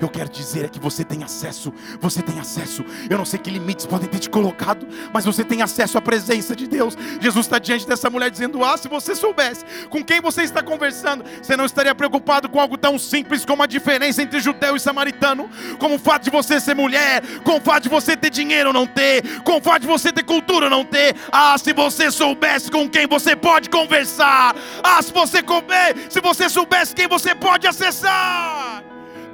[0.00, 1.72] Eu quero dizer é que você tem acesso.
[2.00, 2.84] Você tem acesso.
[3.08, 6.54] Eu não sei que limites podem ter te colocado, mas você tem acesso à presença
[6.54, 6.96] de Deus.
[7.20, 11.24] Jesus está diante dessa mulher dizendo: Ah, se você soubesse com quem você está conversando,
[11.42, 15.48] você não estaria preocupado com algo tão simples como a diferença entre judeu e samaritano,
[15.78, 18.74] como o fato de você ser mulher, com o fato de você ter dinheiro ou
[18.74, 21.16] não ter, com o fato de você ter cultura ou não ter.
[21.32, 24.54] Ah, se você soubesse com quem você pode conversar.
[24.82, 28.82] Ah, se você comer, se você soubesse quem você pode acessar.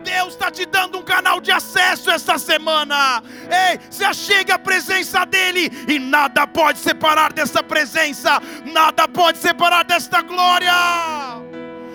[0.03, 3.22] Deus está te dando um canal de acesso esta semana.
[3.44, 9.83] Ei, se achegue à presença dEle e nada pode separar dessa presença, nada pode separar
[9.83, 10.74] desta glória.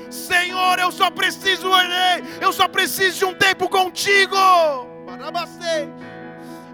[0.10, 1.70] Senhor, eu só preciso,
[2.42, 4.36] eu só preciso de um tempo contigo.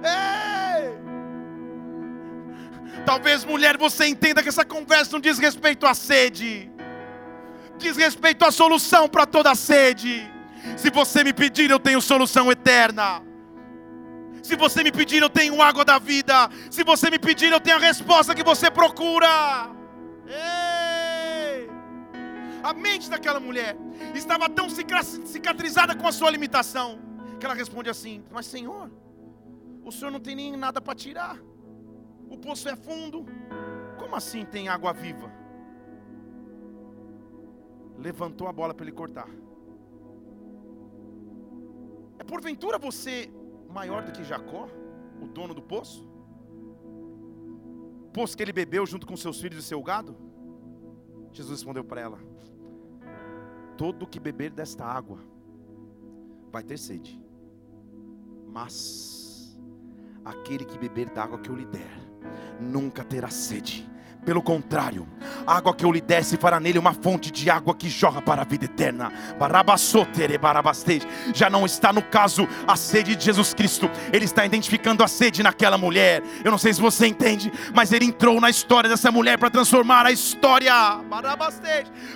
[0.06, 0.96] Ei!
[3.06, 6.74] Talvez, mulher, você entenda que essa conversa não diz respeito à sede
[7.78, 10.32] diz respeito à solução para toda sede.
[10.78, 13.22] Se você me pedir, eu tenho solução eterna.
[14.42, 16.50] Se você me pedir, eu tenho água da vida.
[16.70, 19.70] Se você me pedir, eu tenho a resposta que você procura.
[20.28, 21.70] Ei!
[22.64, 23.76] A mente daquela mulher
[24.14, 27.00] estava tão cicatrizada com a sua limitação
[27.40, 28.92] que ela responde assim: Mas Senhor,
[29.84, 31.38] o Senhor não tem nem nada para tirar.
[32.30, 33.26] O poço é fundo.
[33.98, 35.32] Como assim tem água viva?
[37.98, 39.30] Levantou a bola para ele cortar.
[42.18, 43.30] É porventura você
[43.70, 44.68] maior do que Jacó,
[45.22, 46.08] o dono do poço?
[48.14, 50.16] Poço que ele bebeu junto com seus filhos e seu gado?
[51.34, 52.20] Jesus respondeu para ela:
[53.78, 55.20] Todo que beber desta água
[56.52, 57.22] vai ter sede,
[58.48, 59.58] mas
[60.24, 61.92] aquele que beber da água que eu lhe der,
[62.60, 63.95] nunca terá sede
[64.26, 65.08] pelo contrário,
[65.46, 68.42] a água que eu lhe desse fará nele uma fonte de água que jorra para
[68.42, 69.12] a vida eterna.
[71.34, 75.44] Já não está no caso a sede de Jesus Cristo, ele está identificando a sede
[75.44, 76.24] naquela mulher.
[76.44, 80.06] Eu não sei se você entende, mas ele entrou na história dessa mulher para transformar
[80.06, 80.74] a história,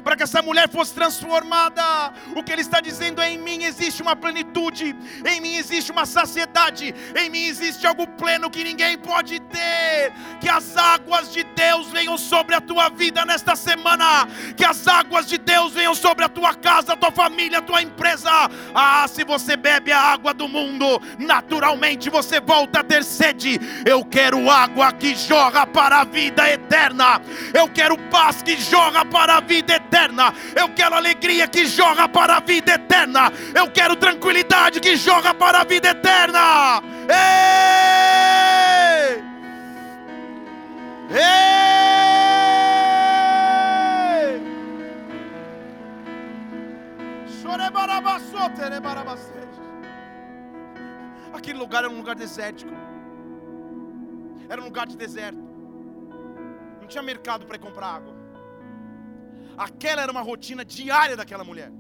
[0.03, 2.13] para que essa mulher fosse transformada.
[2.35, 4.95] O que ele está dizendo é: em mim existe uma plenitude,
[5.25, 10.11] em mim existe uma saciedade, em mim existe algo pleno que ninguém pode ter.
[10.41, 15.27] Que as águas de Deus venham sobre a tua vida nesta semana, que as águas
[15.27, 18.29] de Deus venham sobre a tua casa, a tua família, a tua empresa.
[18.73, 23.59] Ah, se você bebe a água do mundo, naturalmente você volta a ter sede.
[23.85, 27.21] Eu quero água que jorra para a vida eterna.
[27.53, 30.33] Eu quero paz que jorra para a vida eterna.
[30.55, 33.31] Eu quero alegria que jorra para a vida eterna.
[33.53, 36.81] Eu quero tranquilidade que jorra para a vida eterna.
[37.09, 37.59] Ei!
[41.11, 41.49] Ei!
[51.49, 52.71] Aquele lugar era um lugar desértico.
[54.47, 55.39] Era um lugar de deserto.
[56.79, 58.13] Não tinha mercado para comprar água.
[59.57, 61.71] Aquela era uma rotina diária daquela mulher.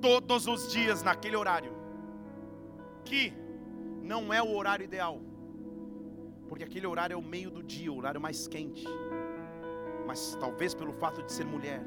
[0.00, 1.74] Todos os dias naquele horário.
[3.04, 3.32] Que
[4.02, 5.20] não é o horário ideal.
[6.52, 8.86] Porque aquele horário é o meio do dia, o horário mais quente.
[10.06, 11.82] Mas talvez pelo fato de ser mulher,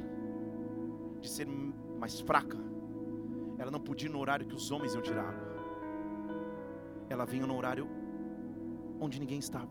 [1.22, 2.58] de ser mais fraca,
[3.60, 5.56] ela não podia ir no horário que os homens iam tirar água.
[7.08, 7.88] Ela vinha no horário
[9.00, 9.70] onde ninguém estava.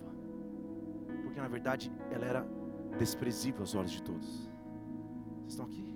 [1.25, 2.47] Porque na verdade ela era
[2.97, 4.29] desprezível aos olhos de todos.
[4.29, 5.93] Vocês estão aqui?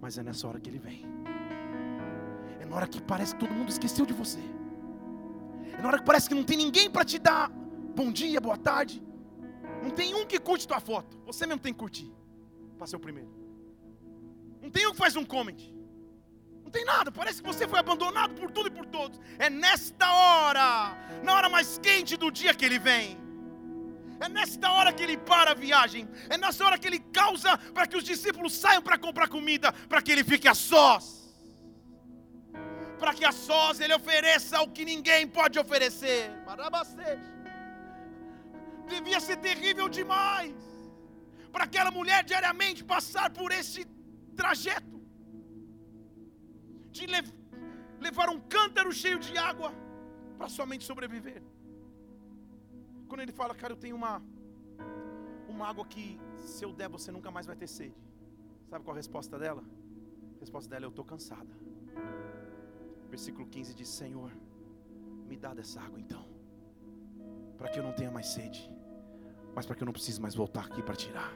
[0.00, 1.04] Mas é nessa hora que ele vem.
[2.58, 4.40] É na hora que parece que todo mundo esqueceu de você.
[5.80, 7.50] Na hora que parece que não tem ninguém para te dar
[7.94, 9.02] bom dia, boa tarde.
[9.82, 11.18] Não tem um que curte tua foto.
[11.26, 12.12] Você mesmo tem que curtir.
[12.76, 13.30] Para ser o primeiro.
[14.62, 15.60] Não tem um que faz um comment.
[16.62, 19.18] Não tem nada, parece que você foi abandonado por tudo e por todos.
[19.38, 23.18] É nesta hora, na hora mais quente do dia que ele vem.
[24.20, 26.06] É nesta hora que ele para a viagem.
[26.28, 30.00] É nessa hora que ele causa para que os discípulos saiam para comprar comida, para
[30.00, 31.19] que ele fique a sós.
[33.00, 36.22] Para que a sós ele ofereça o que ninguém pode oferecer.
[38.94, 40.54] Devia ser terrível demais
[41.52, 43.82] para aquela mulher diariamente passar por esse
[44.40, 44.96] trajeto
[46.96, 47.28] de lev
[48.06, 49.70] levar um cântaro cheio de água
[50.38, 51.42] para somente sobreviver.
[53.08, 54.14] Quando ele fala, cara, eu tenho uma
[55.48, 56.04] uma água que
[56.52, 58.00] se eu der você nunca mais vai ter sede.
[58.70, 59.62] Sabe qual a resposta dela?
[60.36, 61.52] A resposta dela é eu estou cansada.
[63.10, 64.30] Versículo 15 diz: Senhor,
[65.28, 66.24] me dá dessa água então,
[67.58, 68.70] para que eu não tenha mais sede,
[69.54, 71.32] mas para que eu não precise mais voltar aqui para tirar.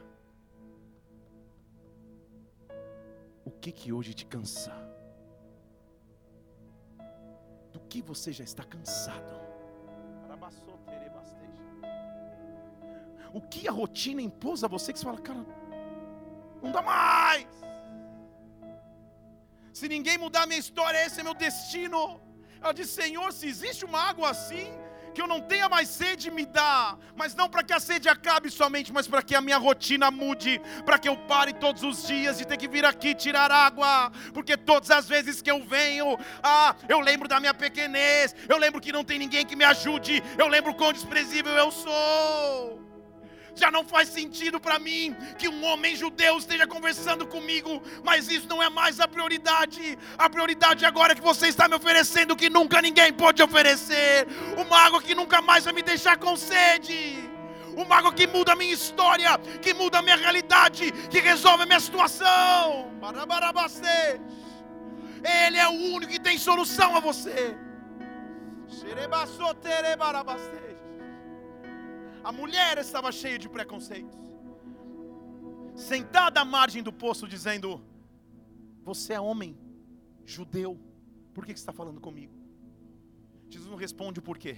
[3.45, 4.73] o que que hoje te cansa?
[7.73, 9.35] Do que você já está cansado?
[13.33, 15.45] O que a rotina impôs a você que você fala, cara,
[16.63, 17.64] não dá mais.
[19.79, 22.21] Se ninguém mudar a minha história, esse é meu destino.
[22.63, 24.69] Ela diz: Senhor, se existe uma água assim,
[25.13, 26.97] que eu não tenha mais sede, me dá.
[27.17, 30.61] Mas não para que a sede acabe somente, mas para que a minha rotina mude,
[30.87, 34.57] para que eu pare todos os dias de ter que vir aqui tirar água, porque
[34.57, 38.93] todas as vezes que eu venho, ah, eu lembro da minha pequenez, eu lembro que
[38.93, 42.84] não tem ninguém que me ajude, eu lembro quão desprezível eu sou.
[43.55, 48.49] Já não faz sentido para mim que um homem judeu esteja conversando comigo, mas isso
[48.49, 49.97] não é mais a prioridade.
[50.19, 54.27] A prioridade agora é que você está me oferecendo que nunca ninguém pode oferecer.
[54.57, 57.31] Uma água que nunca mais vai me deixar com sede.
[57.77, 61.67] Uma água que muda a minha história, que muda a minha realidade, que resolve a
[61.67, 62.93] minha situação.
[65.47, 67.57] Ele é o único que tem solução a você.
[72.25, 74.19] A mulher estava cheia de preconceitos.
[75.75, 77.81] Sentada à margem do poço, dizendo:
[78.83, 79.57] Você é homem,
[80.25, 80.79] judeu,
[81.35, 82.33] por que você está falando comigo?
[83.49, 84.57] Jesus não responde o porquê.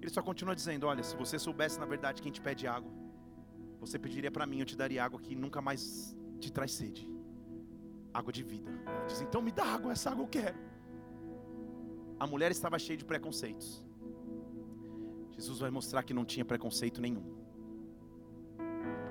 [0.00, 2.92] Ele só continua dizendo: Olha, se você soubesse na verdade quem te pede água,
[3.80, 7.14] você pediria para mim, eu te daria água que nunca mais te traz sede
[8.14, 8.70] água de vida.
[8.86, 10.56] Ela diz: Então me dá água, essa água eu quero.
[12.18, 13.83] A mulher estava cheia de preconceitos.
[15.36, 17.24] Jesus vai mostrar que não tinha preconceito nenhum.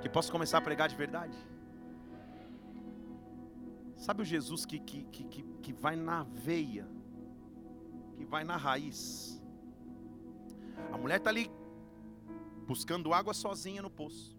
[0.01, 1.38] Que posso começar a pregar de verdade?
[3.95, 6.88] Sabe o Jesus que, que, que, que, vai na veia,
[8.15, 9.41] que vai na raiz?
[10.91, 11.49] A mulher está ali
[12.67, 14.38] buscando água sozinha no poço.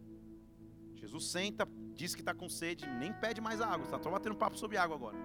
[0.95, 4.59] Jesus senta, diz que está com sede, nem pede mais água, está só batendo papo
[4.59, 5.17] sobre água agora.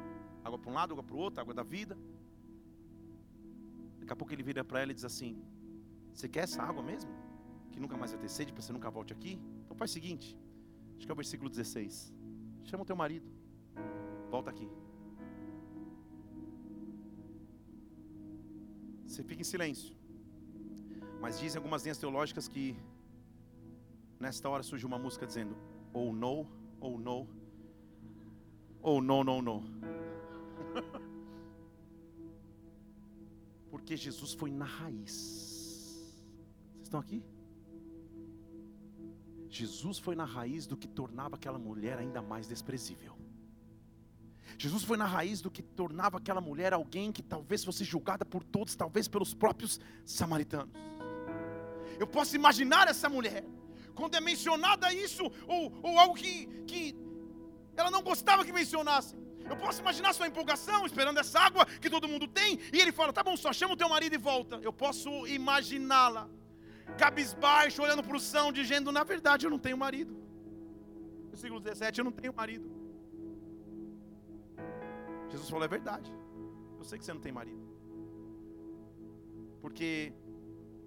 [0.43, 1.97] Água para um lado, água para o outro, água da vida.
[3.99, 5.41] Daqui a pouco ele vira para ela e diz assim:
[6.19, 7.09] você quer essa água mesmo?
[7.71, 9.39] Que nunca mais vai ter sede, para você nunca volte aqui?
[9.63, 10.37] Então faz o seguinte,
[10.97, 12.13] acho que é o versículo 16.
[12.65, 13.25] Chama o teu marido,
[14.29, 14.69] volta aqui.
[19.05, 19.95] Você fica em silêncio.
[21.21, 22.75] Mas dizem algumas linhas teológicas que
[24.19, 25.55] nesta hora surge uma música dizendo:
[25.93, 26.35] ou oh, no,
[26.81, 27.17] ou oh, no,
[28.81, 29.63] ou oh, no, no, no.
[33.71, 35.58] Porque Jesus foi na raiz
[36.89, 37.23] estão aqui?
[39.49, 43.17] Jesus foi na raiz do que tornava aquela mulher ainda mais desprezível.
[44.57, 48.43] Jesus foi na raiz do que tornava aquela mulher alguém que talvez fosse julgada por
[48.43, 50.73] todos, talvez pelos próprios samaritanos.
[51.97, 53.43] Eu posso imaginar essa mulher,
[53.95, 56.95] quando é mencionada isso, ou, ou algo que, que
[57.75, 59.15] ela não gostava que mencionasse.
[59.49, 63.11] Eu posso imaginar sua empolgação, esperando essa água que todo mundo tem, e ele fala:
[63.11, 64.59] tá bom, só chama o teu marido e volta.
[64.61, 66.29] Eu posso imaginá-la
[66.97, 70.15] cabisbaixo, olhando para o chão, dizendo: Na verdade, eu não tenho marido.
[71.29, 72.69] Versículo 17: Eu não tenho marido.
[75.29, 76.11] Jesus falou: É verdade.
[76.77, 77.59] Eu sei que você não tem marido.
[79.61, 80.13] Porque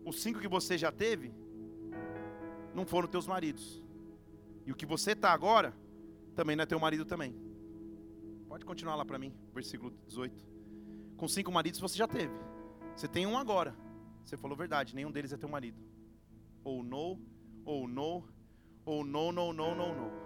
[0.04, 1.32] os cinco que você já teve
[2.74, 3.82] não foram teus maridos.
[4.64, 5.74] E o que você está agora
[6.34, 7.34] também não é teu marido também.
[8.48, 10.46] Pode continuar lá para mim, versículo 18.
[11.16, 12.34] Com cinco maridos você já teve.
[12.96, 13.76] Você tem um agora.
[14.24, 15.91] Você falou verdade, nenhum deles é teu marido
[16.64, 17.18] ou no,
[17.64, 18.24] ou no,
[18.84, 20.22] ou no, no, no, no, no.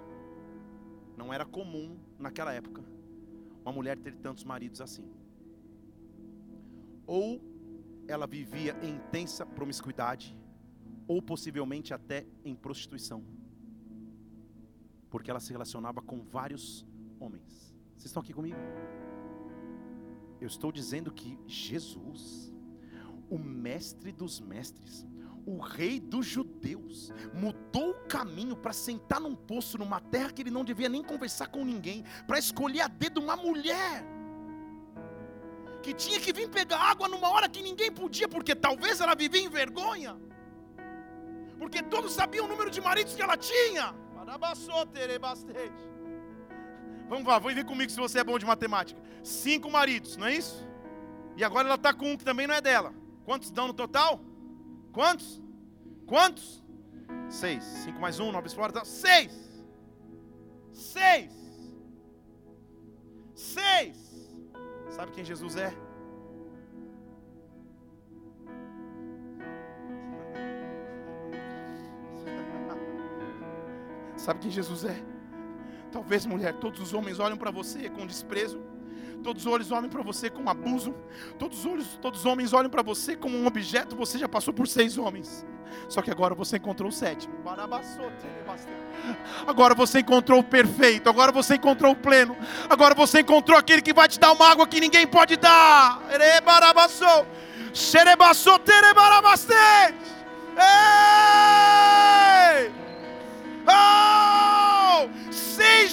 [1.16, 2.96] Não era comum naquela época
[3.66, 5.04] uma mulher ter tantos maridos assim.
[7.04, 7.40] Ou
[8.06, 10.38] ela vivia em intensa promiscuidade,
[11.08, 13.24] ou possivelmente até em prostituição.
[15.10, 16.86] Porque ela se relacionava com vários
[17.18, 17.74] homens.
[17.96, 18.56] Vocês estão aqui comigo?
[20.40, 22.54] Eu estou dizendo que Jesus,
[23.28, 25.04] o mestre dos mestres,
[25.46, 30.50] o rei dos judeus, mudou o caminho para sentar num poço numa terra que ele
[30.50, 34.04] não devia nem conversar com ninguém, para escolher a dedo uma mulher
[35.82, 39.40] que tinha que vir pegar água numa hora que ninguém podia, porque talvez ela vivia
[39.40, 40.16] em vergonha,
[41.60, 43.94] porque todos sabiam o número de maridos que ela tinha.
[47.08, 49.00] Vamos lá, vem ver comigo se você é bom de matemática.
[49.22, 50.66] Cinco maridos, não é isso?
[51.36, 52.92] E agora ela está com um que também não é dela.
[53.24, 54.20] Quantos dão no total?
[54.96, 55.40] Quantos?
[56.06, 56.64] Quantos?
[57.28, 57.62] Seis.
[57.62, 58.82] Cinco mais um, nove fora.
[58.82, 59.30] Seis.
[60.72, 61.30] Seis.
[63.34, 63.98] Seis.
[64.88, 65.70] Sabe quem Jesus é?
[74.16, 74.96] Sabe quem Jesus é?
[75.92, 78.58] Talvez, mulher, todos os homens olham para você com desprezo.
[79.26, 80.94] Todos os olhos olham para você com abuso.
[81.36, 83.96] Todos os, olhos, todos os homens olham para você como um objeto.
[83.96, 85.44] Você já passou por seis homens.
[85.88, 87.34] Só que agora você encontrou o sétimo.
[89.44, 91.10] Agora você encontrou o perfeito.
[91.10, 92.36] Agora você encontrou o pleno.
[92.70, 96.00] Agora você encontrou aquele que vai te dar uma água que ninguém pode dar.
[100.56, 102.70] Ei!
[103.66, 104.05] Oh!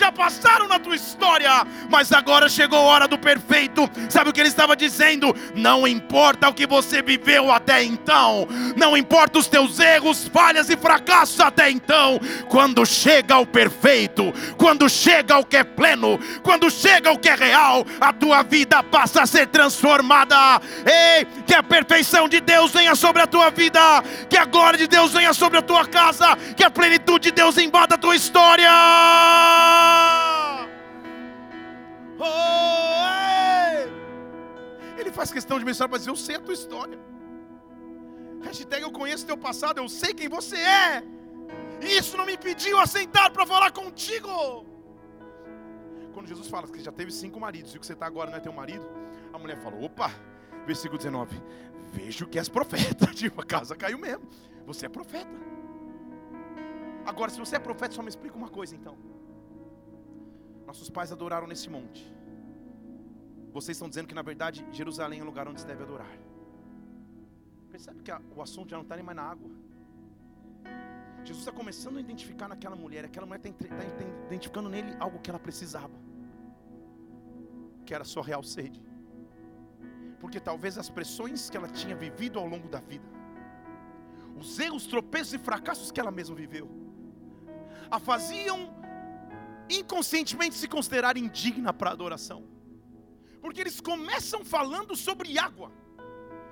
[0.04, 3.90] Já passaram na tua história, mas agora chegou a hora do perfeito.
[4.10, 5.34] Sabe o que ele estava dizendo?
[5.56, 8.46] Não importa o que você viveu até então,
[8.76, 12.20] não importa os teus erros, falhas e fracassos até então.
[12.50, 17.36] Quando chega o perfeito, quando chega o que é pleno, quando chega o que é
[17.36, 20.36] real, a tua vida passa a ser transformada.
[20.86, 23.80] Ei, que a perfeição de Deus venha sobre a tua vida,
[24.30, 27.58] que a glória de Deus venha sobre a tua casa, que a plenitude de Deus
[27.58, 29.93] invada a tua história.
[32.20, 33.04] Oh,
[35.00, 37.00] Ele faz questão de mencionar para dizer: Eu sei a tua história.
[38.44, 41.04] Hashtag eu conheço teu passado, eu sei quem você é.
[41.82, 44.66] E isso não me impediu a sentar para falar contigo.
[46.14, 48.38] Quando Jesus fala que já teve cinco maridos e o que você está agora não
[48.38, 48.86] é teu marido,
[49.34, 50.12] a mulher fala: opa,
[50.66, 51.42] versículo 19:
[51.92, 53.08] Vejo que és profeta.
[53.14, 54.28] Tipo, a casa caiu mesmo.
[54.66, 55.32] Você é profeta.
[57.06, 58.98] Agora, se você é profeta, só me explica uma coisa então.
[60.74, 62.04] Nossos pais adoraram nesse monte.
[63.52, 66.18] Vocês estão dizendo que na verdade Jerusalém é o lugar onde se deve adorar.
[67.70, 69.52] Percebe que a, o assunto já não está nem mais na água.
[71.24, 75.20] Jesus está começando a identificar naquela mulher, aquela mulher está tá, tá identificando nele algo
[75.20, 75.94] que ela precisava,
[77.86, 78.82] que era sua real sede.
[80.20, 83.06] Porque talvez as pressões que ela tinha vivido ao longo da vida,
[84.36, 86.68] os erros, tropeços e fracassos que ela mesma viveu,
[87.92, 88.74] a faziam
[89.70, 92.44] inconscientemente se considerar indigna para adoração.
[93.42, 95.72] Porque eles começam falando sobre água.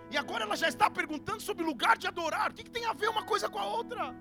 [0.10, 2.52] E agora ela já está perguntando sobre lugar de adorar.
[2.52, 4.14] O que, que tem a ver uma coisa com a outra?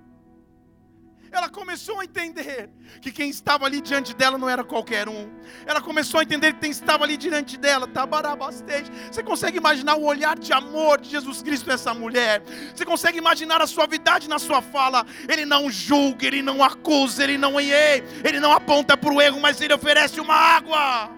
[1.33, 2.69] Ela começou a entender
[3.01, 5.31] que quem estava ali diante dela não era qualquer um.
[5.65, 8.91] Ela começou a entender que quem estava ali diante dela, tabarabastete.
[9.11, 12.43] Você consegue imaginar o olhar de amor de Jesus Cristo nessa mulher?
[12.75, 15.07] Você consegue imaginar a suavidade na sua fala?
[15.29, 19.61] Ele não julga, ele não acusa, ele não ele não aponta para o erro, mas
[19.61, 21.11] ele oferece uma água.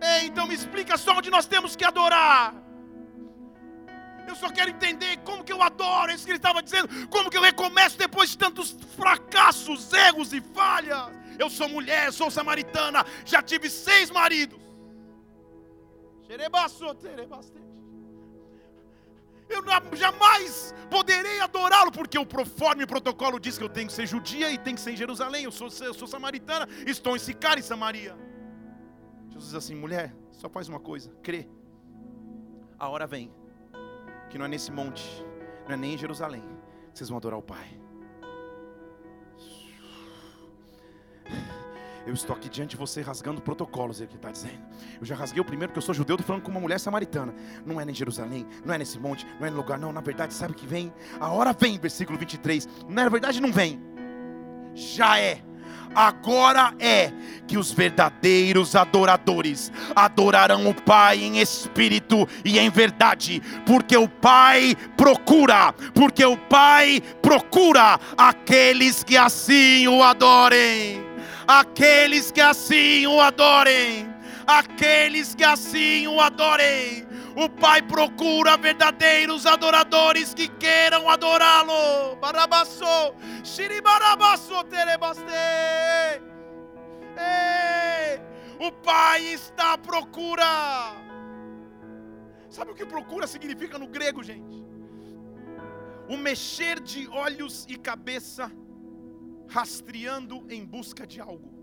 [0.00, 2.61] Ei, então me explica só onde nós temos que adorar.
[4.32, 7.28] Eu só quero entender como que eu adoro, é isso que ele estava dizendo, como
[7.30, 11.10] que eu recomeço depois de tantos fracassos, erros e falhas.
[11.38, 14.58] Eu sou mulher, sou samaritana, já tive seis maridos.
[19.50, 19.62] Eu
[19.94, 24.56] jamais poderei adorá-lo, porque o proforme protocolo diz que eu tenho que ser judia e
[24.56, 25.44] tenho que ser em Jerusalém.
[25.44, 28.16] Eu sou, eu sou samaritana, estou em Sicar, em Samaria.
[29.28, 31.46] Jesus diz assim: mulher, só faz uma coisa, crê.
[32.78, 33.30] A hora vem
[34.32, 35.04] que não é nesse monte,
[35.66, 36.42] não é nem em Jerusalém,
[36.90, 37.68] que vocês vão adorar o Pai.
[42.06, 44.58] Eu estou aqui diante de você rasgando protocolos, ele está dizendo.
[44.98, 47.34] Eu já rasguei o primeiro, porque eu sou judeu, estou falando com uma mulher samaritana.
[47.64, 49.92] Não é nem Jerusalém, não é nesse monte, não é no lugar, não.
[49.92, 50.90] Na verdade, sabe que vem?
[51.20, 52.66] A hora vem, versículo 23.
[52.88, 53.80] Na verdade, não vem,
[54.74, 55.42] já é
[55.94, 57.10] agora é
[57.46, 64.74] que os verdadeiros adoradores adorarão o Pai em espírito e em verdade, porque o Pai
[64.96, 71.04] procura, porque o Pai procura aqueles que assim o adorem,
[71.46, 74.11] aqueles que assim o adorem,
[74.58, 77.06] aqueles que assim o adorem.
[77.34, 82.16] O Pai procura verdadeiros adoradores que queiram adorá-lo.
[82.16, 82.84] Barabasso,
[83.42, 85.22] xiribarabasso, terebaste.
[88.58, 90.94] O Pai está à procura.
[92.50, 94.62] Sabe o que procura significa no grego, gente?
[96.08, 98.52] O mexer de olhos e cabeça,
[99.48, 101.61] rastreando em busca de algo.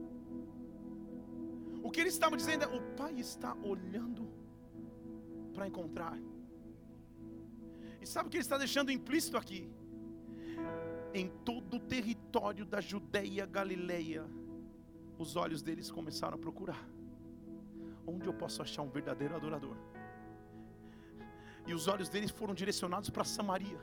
[1.84, 4.28] O que ele estava dizendo é: o Pai está olhando
[5.54, 6.18] para encontrar.
[8.02, 9.70] E sabe o que ele está deixando implícito aqui?
[11.14, 14.26] Em todo o território da Judéia Galileia,
[15.18, 16.88] os olhos deles começaram a procurar.
[18.06, 19.76] Onde eu posso achar um verdadeiro adorador?
[21.68, 23.80] E os olhos deles foram direcionados para Samaria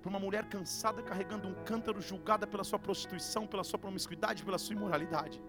[0.00, 4.58] para uma mulher cansada carregando um cântaro, julgada pela sua prostituição, pela sua promiscuidade, pela
[4.58, 5.42] sua imoralidade.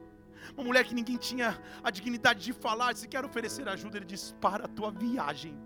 [0.56, 4.36] Uma mulher que ninguém tinha a dignidade de falar, se quer oferecer ajuda, ele diz:
[4.42, 5.58] Para a tua viagem,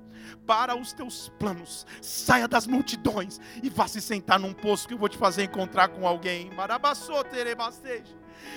[0.45, 4.97] para os teus planos, saia das multidões e vá se sentar num poço que eu
[4.97, 6.49] vou te fazer encontrar com alguém.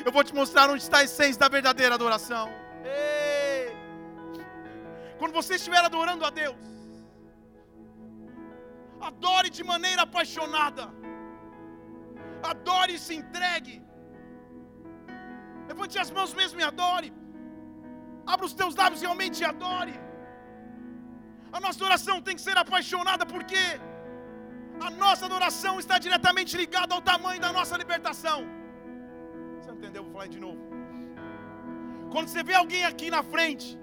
[0.05, 2.49] Eu vou te mostrar onde está a essência da verdadeira adoração.
[5.19, 6.57] Quando você estiver adorando a Deus,
[9.01, 10.89] adore de maneira apaixonada,
[12.43, 13.88] adore e se entregue.
[15.71, 17.11] Levante as mãos mesmo e adore.
[18.33, 19.95] Abra os teus lábios e realmente adore.
[21.57, 23.63] A nossa oração tem que ser apaixonada porque
[24.87, 28.41] a nossa adoração está diretamente ligada ao tamanho da nossa libertação.
[29.59, 30.03] Você entendeu?
[30.05, 30.63] Vou falar de novo.
[32.13, 33.79] Quando você vê alguém aqui na frente,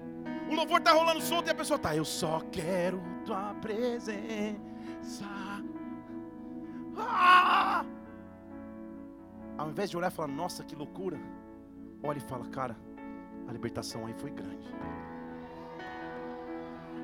[0.50, 5.24] o louvor está rolando solto e a pessoa está, eu só quero tua presença.
[6.98, 7.84] Ah!
[9.58, 11.18] Ao invés de olhar e falar, nossa, que loucura
[12.06, 12.76] olha e fala: Cara,
[13.48, 14.68] a libertação aí foi grande.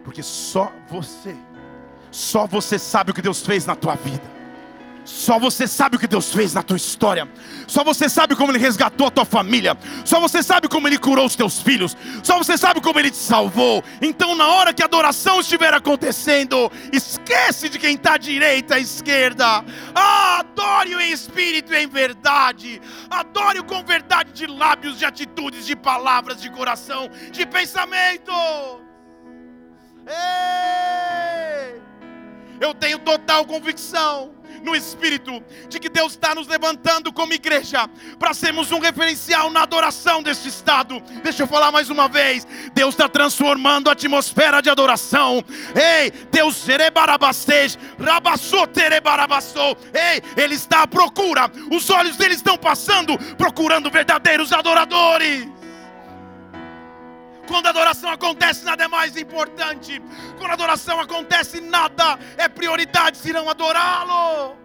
[0.04, 1.36] Porque só você,
[2.10, 4.41] só você sabe o que Deus fez na tua vida.
[5.04, 7.28] Só você sabe o que Deus fez na tua história.
[7.66, 9.76] Só você sabe como Ele resgatou a tua família.
[10.04, 11.96] Só você sabe como Ele curou os teus filhos.
[12.22, 13.82] Só você sabe como Ele te salvou.
[14.00, 18.78] Então, na hora que a adoração estiver acontecendo, esquece de quem está à direita, à
[18.78, 19.64] esquerda.
[19.94, 22.80] Ah, adore-o em espírito e em verdade.
[23.10, 28.32] Adore-o com verdade de lábios, de atitudes, de palavras, de coração, de pensamento.
[30.06, 31.91] Ei!
[32.62, 34.30] Eu tenho total convicção
[34.62, 37.90] no Espírito, de que Deus está nos levantando como igreja
[38.20, 41.00] para sermos um referencial na adoração deste estado.
[41.24, 45.44] Deixa eu falar mais uma vez: Deus está transformando a atmosfera de adoração.
[45.74, 46.68] Ei, Deus,
[49.92, 55.48] Ei, Ele está à procura, os olhos dele estão passando, procurando verdadeiros adoradores.
[57.52, 60.00] Quando a adoração acontece, nada é mais importante.
[60.38, 64.56] Quando a adoração acontece, nada é prioridade se não adorá-lo,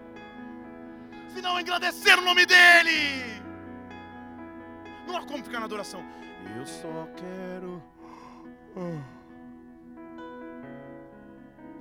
[1.28, 3.42] se não engrandecer o nome dEle.
[5.06, 6.02] Não há como ficar na adoração.
[6.56, 7.84] Eu só quero.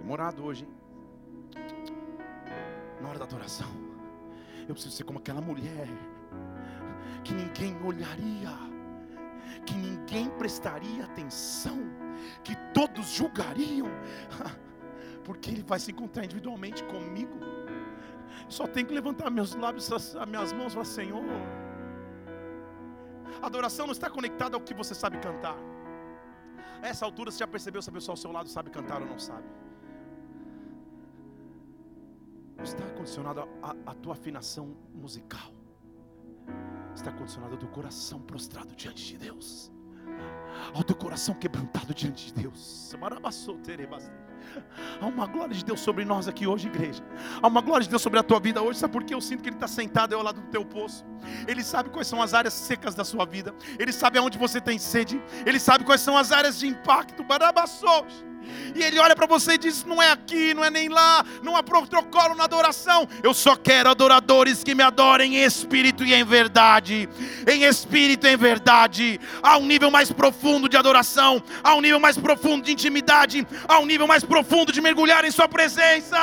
[0.01, 0.75] Demorado hoje, hein?
[3.01, 3.69] Na hora da adoração,
[4.69, 5.87] eu preciso ser como aquela mulher
[7.23, 8.51] que ninguém olharia
[9.67, 11.79] que ninguém prestaria atenção,
[12.43, 13.89] que todos julgariam,
[15.25, 17.39] porque ele vai se encontrar individualmente comigo.
[18.49, 21.25] Só tenho que levantar meus lábios, as minhas mãos falar: Senhor,
[23.43, 25.57] a adoração não está conectada ao que você sabe cantar.
[26.83, 29.09] A essa altura você já percebeu se a pessoa ao seu lado sabe cantar ou
[29.09, 29.49] não sabe.
[32.57, 33.49] Não está condicionado
[33.85, 35.53] à tua afinação musical
[36.97, 39.71] está condicionado ao teu coração prostrado diante de Deus,
[40.75, 42.95] ao teu coração quebrantado diante de Deus.
[45.01, 47.03] Há uma glória de Deus sobre nós aqui hoje, igreja.
[47.43, 48.79] Há uma glória de Deus sobre a tua vida hoje.
[48.79, 51.05] Sabe por que eu sinto que Ele está sentado ao lado do teu poço?
[51.47, 53.55] Ele sabe quais são as áreas secas da sua vida.
[53.79, 55.21] Ele sabe aonde você tem sede.
[55.45, 57.23] Ele sabe quais são as áreas de impacto.
[57.25, 58.07] Barabassou.
[58.75, 61.57] E ele olha para você e diz: Não é aqui, não é nem lá, não
[61.57, 63.09] há protocolo na adoração.
[63.23, 67.09] Eu só quero adoradores que me adorem em espírito e em verdade.
[67.47, 69.21] Em espírito e em verdade.
[69.43, 73.79] Há um nível mais profundo de adoração, há um nível mais profundo de intimidade, há
[73.79, 76.17] um nível mais profundo de mergulhar em Sua presença.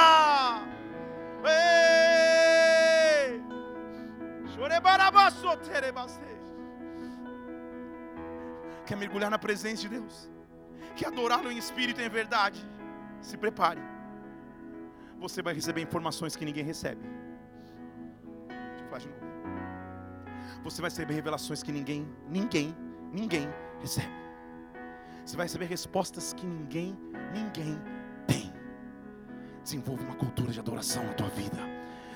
[8.86, 10.33] Quer mergulhar na presença de Deus?
[10.96, 12.60] Que adorá-lo em espírito e em verdade,
[13.22, 13.82] se prepare.
[15.20, 17.02] Você vai receber informações que ninguém recebe.
[18.48, 19.24] Deixa eu falar de novo.
[20.64, 22.76] Você vai receber revelações que ninguém, ninguém,
[23.12, 24.12] ninguém recebe.
[25.26, 26.98] Você vai receber respostas que ninguém,
[27.34, 27.82] ninguém
[28.28, 28.54] tem.
[29.64, 31.58] Desenvolva uma cultura de adoração na tua vida.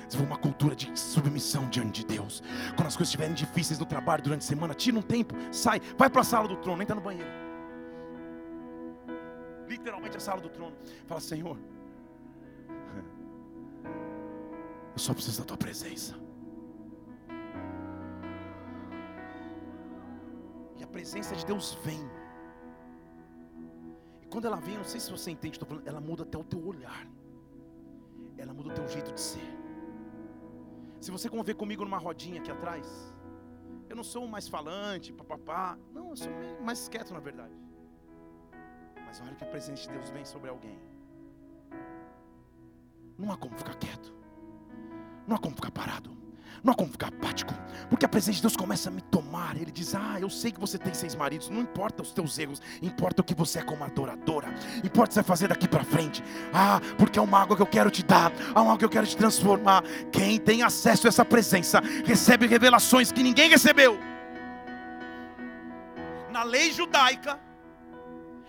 [0.05, 2.43] Desenvolva uma cultura de submissão diante de Deus.
[2.75, 6.09] Quando as coisas estiverem difíceis no trabalho durante a semana, tira um tempo, sai, vai
[6.09, 7.46] para a sala do trono, entra no banheiro
[9.68, 10.76] literalmente a sala do trono.
[11.05, 11.57] Fala, Senhor,
[14.93, 16.15] eu só preciso da tua presença.
[20.78, 22.03] E a presença de Deus vem.
[24.22, 26.43] E quando ela vem, eu não sei se você entende, falando, ela muda até o
[26.43, 27.07] teu olhar.
[28.38, 29.57] Ela muda o teu jeito de ser.
[30.99, 33.15] Se você conviver comigo numa rodinha aqui atrás,
[33.89, 35.78] eu não sou o mais falante, papapá.
[35.93, 37.66] Não, eu sou mais quieto na verdade.
[39.18, 40.78] Mas a hora que a presença de Deus vem sobre alguém,
[43.18, 44.13] não há como ficar quieto,
[45.26, 46.15] não há como ficar parado,
[46.63, 47.51] não há como ficar apático,
[47.89, 49.55] porque a presença de Deus começa a me tomar.
[49.55, 52.61] Ele diz: Ah, eu sei que você tem seis maridos, não importa os teus erros,
[52.80, 54.49] importa o que você é como adoradora,
[54.84, 56.24] importa o que você vai fazer daqui para frente.
[56.53, 58.89] Ah, porque é uma água que eu quero te dar, há uma água que eu
[58.89, 59.84] quero te transformar.
[60.11, 63.97] Quem tem acesso a essa presença recebe revelações que ninguém recebeu.
[66.30, 67.46] Na lei judaica,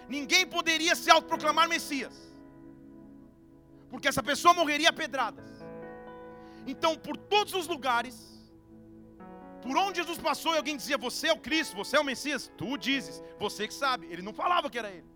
[0.08, 2.16] ninguém poderia se autoproclamar Messias,
[3.90, 5.48] porque essa pessoa morreria a pedradas.
[6.66, 8.16] Então, por todos os lugares,
[9.62, 12.50] por onde Jesus passou e alguém dizia: Você é o Cristo, você é o Messias,
[12.56, 14.06] tu dizes, você que sabe.
[14.10, 15.06] Ele não falava que era ele.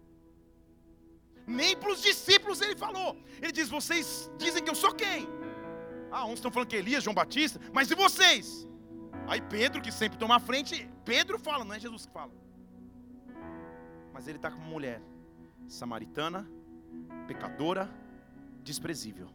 [1.47, 3.17] Nem para os discípulos ele falou.
[3.41, 5.29] Ele diz: Vocês dizem que eu sou quem?
[6.11, 8.67] Ah, uns estão falando que é Elias, João Batista, mas e vocês?
[9.27, 12.33] Aí Pedro, que sempre toma a frente, Pedro fala, não é Jesus que fala.
[14.13, 15.01] Mas ele está com uma mulher
[15.67, 16.49] samaritana,
[17.27, 17.91] pecadora,
[18.63, 19.29] desprezível.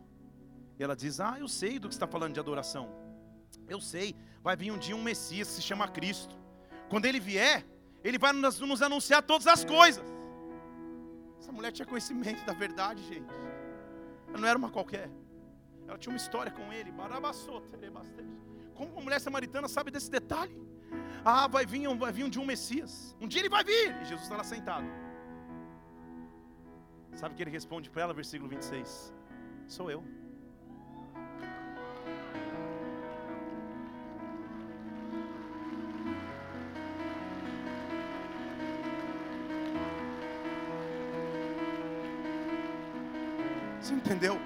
[0.78, 2.90] E ela diz: Ah, eu sei do que está falando de adoração.
[3.68, 6.36] Eu sei, vai vir um dia um Messias que se chama Cristo.
[6.90, 7.66] Quando ele vier,
[8.04, 10.06] ele vai nos, nos anunciar todas as coisas.
[11.40, 13.28] Essa mulher tinha conhecimento da verdade, gente.
[14.30, 15.10] Ela não era uma qualquer.
[15.88, 16.92] Ela tinha uma história com ele.
[18.76, 20.56] Como uma mulher samaritana sabe desse detalhe?
[21.24, 23.16] Ah, vai vir, vai vir um dia um Messias.
[23.20, 23.96] Um dia ele vai vir.
[24.02, 24.88] E Jesus está lá sentado.
[27.16, 29.14] Sabe o que ele responde para ela, versículo 26?
[29.68, 30.04] Sou eu.
[43.82, 44.40] Você entendeu?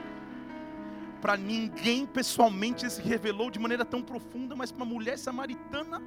[1.21, 6.01] Para ninguém pessoalmente se revelou de maneira tão profunda, mas para uma mulher samaritana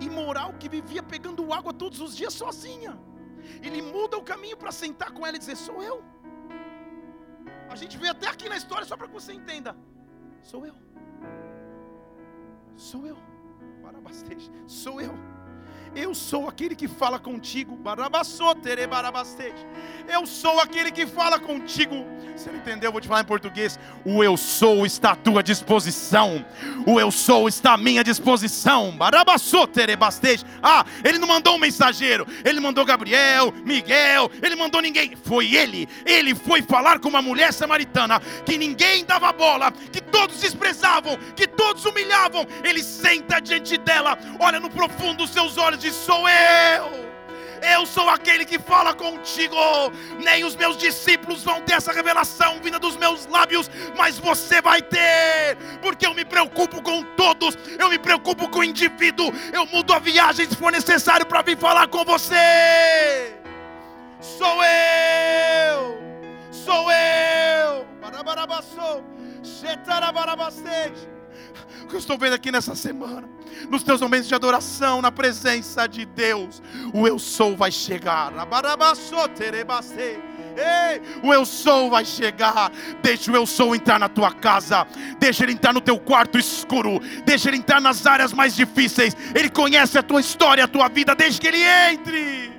[0.00, 2.98] imoral que vivia pegando água todos os dias sozinha.
[3.62, 6.02] Ele muda o caminho para sentar com ela e dizer: Sou eu.
[7.68, 9.76] A gente veio até aqui na história só para que você entenda:
[10.42, 10.74] Sou eu.
[12.76, 13.16] Sou eu.
[14.66, 15.14] Sou eu.
[15.96, 17.78] Eu sou aquele que fala contigo.
[20.08, 22.04] Eu sou aquele que fala contigo.
[22.36, 22.88] Você não entendeu?
[22.88, 23.78] Eu vou te falar em português.
[24.04, 26.44] O eu sou está à tua disposição.
[26.84, 28.92] O eu sou está à minha disposição.
[30.62, 32.26] Ah, ele não mandou um mensageiro.
[32.44, 34.30] Ele mandou Gabriel, Miguel.
[34.42, 35.14] Ele mandou ninguém.
[35.14, 35.88] Foi ele.
[36.04, 41.46] Ele foi falar com uma mulher samaritana que ninguém dava bola, que todos desprezavam, que
[41.46, 42.46] todos humilhavam.
[42.64, 47.04] Ele senta diante dela, olha no profundo dos seus olhos Sou eu.
[47.72, 49.56] Eu sou aquele que fala contigo.
[50.22, 54.82] Nem os meus discípulos vão ter essa revelação vinda dos meus lábios, mas você vai
[54.82, 59.32] ter, porque eu me preocupo com todos, eu me preocupo com o indivíduo.
[59.52, 63.34] Eu mudo a viagem se for necessário para vir falar com você.
[64.20, 65.98] Sou eu,
[66.50, 67.86] sou eu.
[68.00, 69.04] Barabarabassou,
[71.82, 73.28] o que eu estou vendo aqui nessa semana,
[73.68, 76.62] nos teus momentos de adoração, na presença de Deus,
[76.92, 78.32] o eu sou vai chegar.
[80.56, 82.70] Ei, o eu sou vai chegar.
[83.02, 84.86] Deixa o eu sou entrar na tua casa.
[85.18, 87.00] Deixa ele entrar no teu quarto escuro.
[87.24, 89.16] Deixa ele entrar nas áreas mais difíceis.
[89.34, 91.14] Ele conhece a tua história, a tua vida.
[91.14, 92.52] Deixa que ele entre.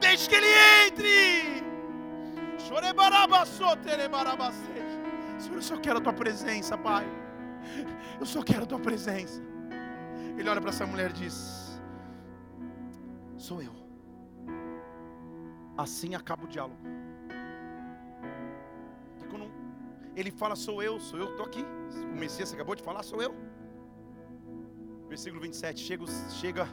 [0.00, 0.46] Deixa que ele
[0.86, 1.64] entre.
[5.38, 7.06] Senhor, eu só quero a tua presença, Pai.
[8.18, 9.42] Eu só quero a tua presença.
[10.38, 11.80] Ele olha para essa mulher e diz:
[13.36, 13.72] Sou eu.
[15.76, 16.78] Assim acaba o diálogo.
[19.20, 19.50] E quando
[20.14, 21.64] ele fala, sou eu, sou eu, estou aqui.
[22.12, 23.34] O Messias acabou de falar, sou eu.
[25.08, 26.68] Versículo 27, chega, chega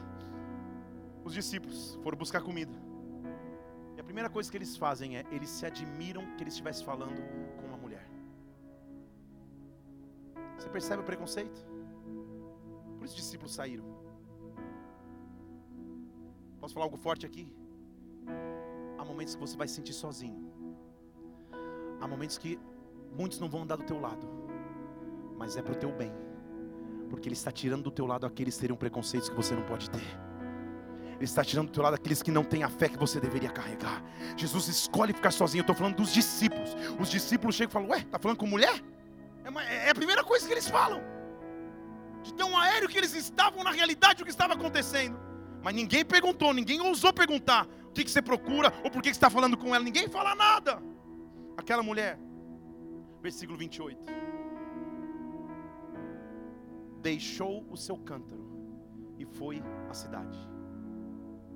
[1.24, 2.72] os discípulos, foram buscar comida.
[3.96, 7.20] E a primeira coisa que eles fazem é, eles se admiram que ele estivesse falando
[10.62, 11.66] Você percebe o preconceito?
[12.96, 13.84] Por isso os discípulos saíram.
[16.60, 17.52] Posso falar algo forte aqui?
[18.96, 20.52] Há momentos que você vai se sentir sozinho.
[22.00, 22.60] Há momentos que
[23.12, 24.24] muitos não vão andar do teu lado,
[25.36, 26.12] mas é para o teu bem,
[27.10, 29.90] porque Ele está tirando do teu lado aqueles que teriam preconceitos que você não pode
[29.90, 30.06] ter.
[31.16, 33.50] Ele está tirando do teu lado aqueles que não têm a fé que você deveria
[33.50, 34.00] carregar.
[34.36, 35.60] Jesus escolhe ficar sozinho.
[35.60, 36.76] Eu estou falando dos discípulos.
[37.00, 38.80] Os discípulos chegam e falam: Ué, está falando com mulher?
[39.44, 41.00] É, é a primeira coisa que eles falam.
[42.22, 45.18] De tão aéreo que eles estavam na realidade do que estava acontecendo.
[45.62, 49.14] Mas ninguém perguntou, ninguém ousou perguntar o que, que você procura ou por que, que
[49.14, 49.84] você está falando com ela.
[49.84, 50.82] Ninguém fala nada.
[51.56, 52.18] Aquela mulher,
[53.20, 54.12] versículo 28.
[57.00, 58.42] Deixou o seu cântaro
[59.18, 60.38] e foi à cidade.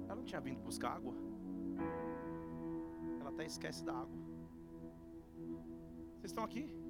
[0.04, 1.14] Ela não tinha vindo buscar água.
[3.20, 4.18] Ela até esquece da água.
[6.18, 6.85] Vocês estão aqui?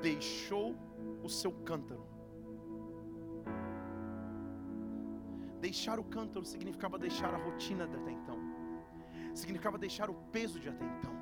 [0.00, 0.76] Deixou
[1.22, 2.08] o seu cântaro
[5.60, 8.38] Deixar o cântaro significava deixar a rotina de até então,
[9.34, 11.12] significava deixar o peso de até então,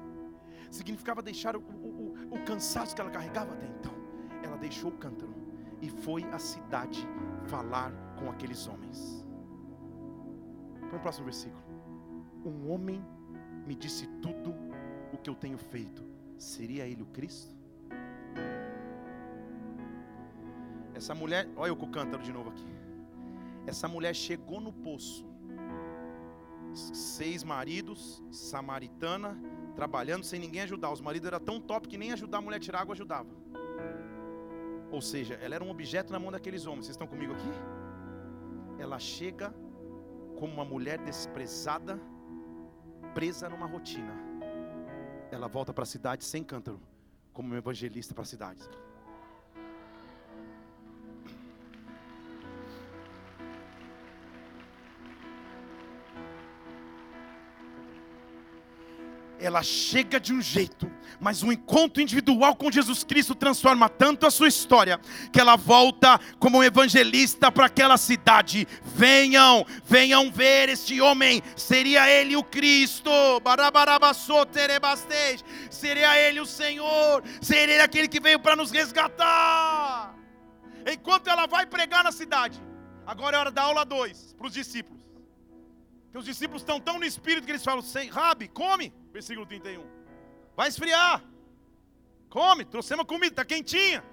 [0.71, 3.95] significava deixar o, o, o, o cansaço que ela carregava até então.
[4.43, 5.35] Ela deixou o cântaro
[5.81, 7.07] e foi à cidade
[7.47, 9.27] falar com aqueles homens.
[10.91, 11.65] Põe o próximo versículo.
[12.45, 13.03] Um homem
[13.67, 14.55] me disse tudo
[15.13, 16.05] o que eu tenho feito.
[16.37, 17.56] Seria ele o Cristo?
[21.07, 22.67] Essa mulher, olha eu com o cântaro de novo aqui.
[23.65, 25.25] Essa mulher chegou no poço.
[26.75, 29.39] Seis maridos, samaritana,
[29.77, 30.91] trabalhando sem ninguém ajudar.
[30.91, 33.31] Os maridos eram tão top que nem ajudar a mulher a tirar água ajudava.
[34.91, 36.87] Ou seja, ela era um objeto na mão daqueles homens.
[36.87, 37.53] Vocês estão comigo aqui?
[38.77, 39.55] Ela chega
[40.41, 42.01] como uma mulher desprezada,
[43.15, 44.13] presa numa rotina.
[45.31, 46.81] Ela volta para a cidade sem cântaro,
[47.33, 48.69] como um evangelista para a cidade.
[59.47, 60.91] Ela chega de um jeito,
[61.21, 65.01] mas um encontro individual com Jesus Cristo transforma tanto a sua história,
[65.33, 68.67] que ela volta como um evangelista para aquela cidade.
[68.83, 73.11] Venham, venham ver este homem, seria ele o Cristo,
[75.71, 80.15] seria ele o Senhor, seria ele aquele que veio para nos resgatar.
[80.87, 82.63] Enquanto ela vai pregar na cidade,
[83.07, 85.03] agora é hora da aula 2 para os discípulos.
[86.11, 89.83] Que os discípulos estão tão no espírito que eles falam: Rabi, come versículo 31.
[90.55, 91.25] Vai esfriar.
[92.29, 94.05] Come, trouxemos comida, está quentinha.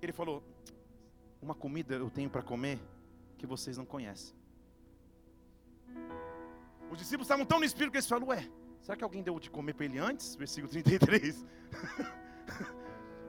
[0.00, 0.42] Ele falou:
[1.42, 2.78] Uma comida eu tenho para comer
[3.36, 4.34] que vocês não conhecem.
[6.90, 8.48] Os discípulos estavam tão no espírito que eles falaram: Ué,
[8.80, 10.36] será que alguém deu de comer para ele antes?
[10.36, 11.44] Versículo 33.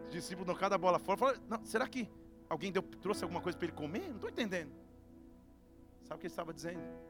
[0.05, 1.17] Os discípulos não cada bola fora.
[1.17, 2.07] Falaram, será que
[2.47, 4.07] alguém deu, trouxe alguma coisa para ele comer?
[4.07, 4.71] Não estou entendendo.
[6.03, 7.08] Sabe o que ele estava dizendo?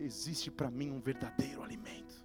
[0.00, 2.24] Existe para mim um verdadeiro alimento.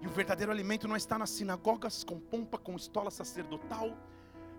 [0.00, 3.96] E o verdadeiro alimento não está nas sinagogas com pompa, com estola sacerdotal,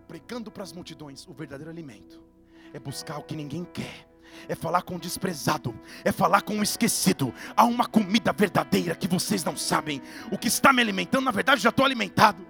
[0.08, 1.28] pregando para as multidões.
[1.28, 2.24] O verdadeiro alimento
[2.74, 4.08] é buscar o que ninguém quer
[4.48, 7.34] é falar com o desprezado, é falar com o esquecido.
[7.56, 10.02] Há uma comida verdadeira que vocês não sabem.
[10.32, 12.46] O que está me alimentando, na verdade, já estou alimentado.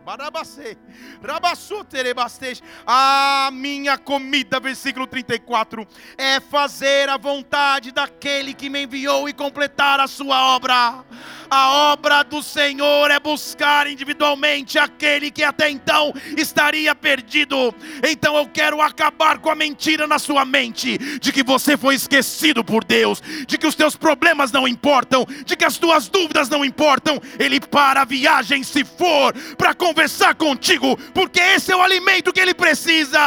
[2.85, 9.99] A minha comida, versículo 34, é fazer a vontade daquele que me enviou e completar
[9.99, 11.03] a sua obra.
[11.49, 17.73] A obra do Senhor é buscar individualmente aquele que até então estaria perdido.
[18.07, 22.63] Então eu quero acabar com a mentira na sua mente de que você foi esquecido
[22.63, 26.63] por Deus, de que os teus problemas não importam, de que as tuas dúvidas não
[26.63, 27.19] importam.
[27.39, 32.39] Ele para a viagem se for para conversar contigo, porque esse é o alimento que
[32.39, 33.19] ele precisa.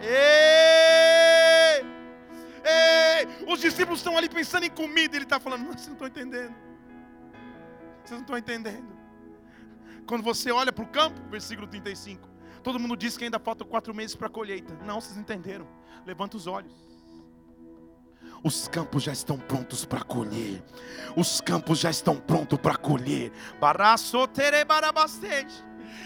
[0.00, 1.84] Ei!
[2.64, 3.28] Ei!
[3.46, 6.54] Os discípulos estão ali pensando em comida, ele está falando, vocês não estão entendendo.
[8.04, 8.92] Vocês não estão entendendo.
[10.06, 12.28] Quando você olha para o campo, versículo 35,
[12.62, 14.76] todo mundo diz que ainda faltam quatro meses para a colheita.
[14.84, 15.66] Não, vocês entenderam.
[16.04, 16.91] Levanta os olhos.
[18.44, 20.62] Os campos já estão prontos para colher.
[21.16, 23.30] Os campos já estão prontos para colher.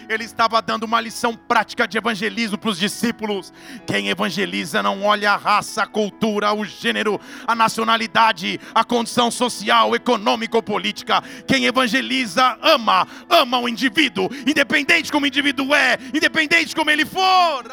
[0.08, 3.52] Ele estava dando uma lição prática de evangelismo para os discípulos.
[3.86, 9.96] Quem evangeliza não olha a raça, a cultura, o gênero, a nacionalidade, a condição social,
[9.96, 11.22] econômica ou política.
[11.46, 17.64] Quem evangeliza ama, ama o indivíduo, independente como o indivíduo é, independente como ele for.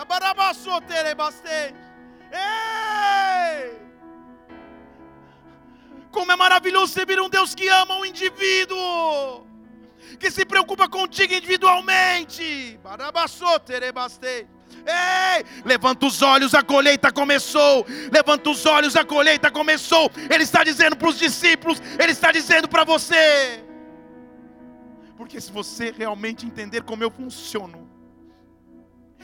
[2.31, 3.82] Ei!
[6.13, 9.47] Como é maravilhoso servir um Deus que ama o indivíduo,
[10.19, 12.79] que se preocupa contigo individualmente.
[14.85, 17.83] Ei, levanta os olhos, a colheita começou.
[18.11, 20.11] Levanta os olhos, a colheita começou.
[20.29, 23.63] Ele está dizendo para os discípulos, ele está dizendo para você.
[25.17, 27.89] Porque se você realmente entender como eu funciono,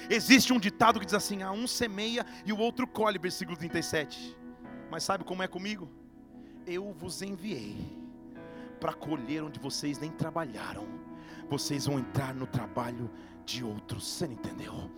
[0.10, 4.36] existe um ditado que diz assim: a um semeia e o outro colhe, versículo 37.
[4.90, 5.99] Mas sabe como é comigo?
[6.70, 7.76] Eu vos enviei
[8.80, 10.88] para colher onde vocês nem trabalharam.
[11.50, 13.10] Vocês vão entrar no trabalho
[13.44, 14.08] de outros.
[14.08, 14.92] Você não entendeu?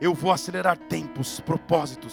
[0.00, 2.12] Eu vou acelerar tempos, propósitos.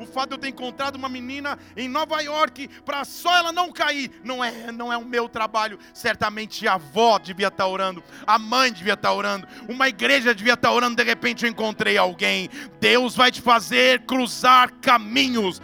[0.00, 3.70] O fato de eu ter encontrado uma menina em Nova York para só ela não
[3.70, 5.78] cair, não é, não é o meu trabalho.
[5.94, 10.34] Certamente a avó devia estar tá orando, a mãe devia estar tá orando, uma igreja
[10.34, 10.96] devia estar tá orando.
[10.96, 12.48] De repente eu encontrei alguém.
[12.80, 15.62] Deus vai te fazer cruzar caminhos.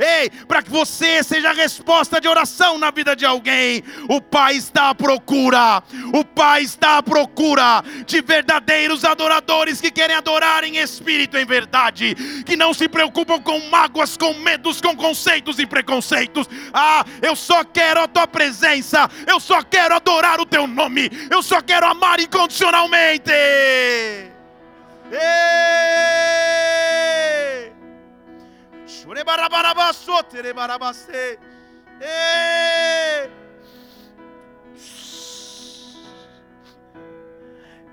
[0.00, 3.82] Ei, para que você seja a resposta de oração na vida de alguém.
[4.08, 5.82] O Pai está à procura.
[6.12, 12.14] O Pai está à procura de verdadeiros adoradores que querem adorar em espírito, em verdade,
[12.44, 16.48] que não se preocupam com mágoas, com medos, com conceitos e preconceitos.
[16.72, 21.42] Ah, eu só quero a tua presença, eu só quero adorar o teu nome, eu
[21.42, 23.30] só quero amar incondicionalmente.
[23.30, 24.36] Ei!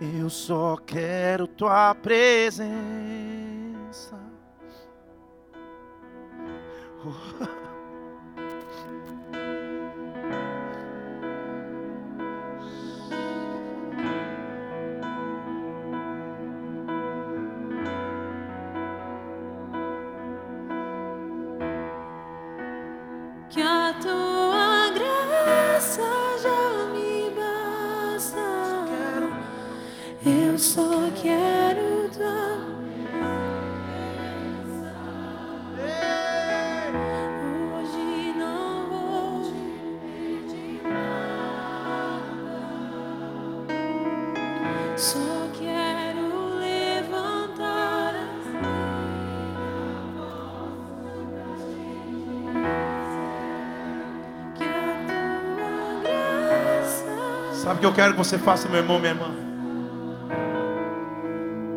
[0.05, 2.69] Eu só quero tua presença.
[7.05, 7.62] Oh.
[57.63, 59.52] Sabe o que eu quero que você faça, meu irmão, minha irmã?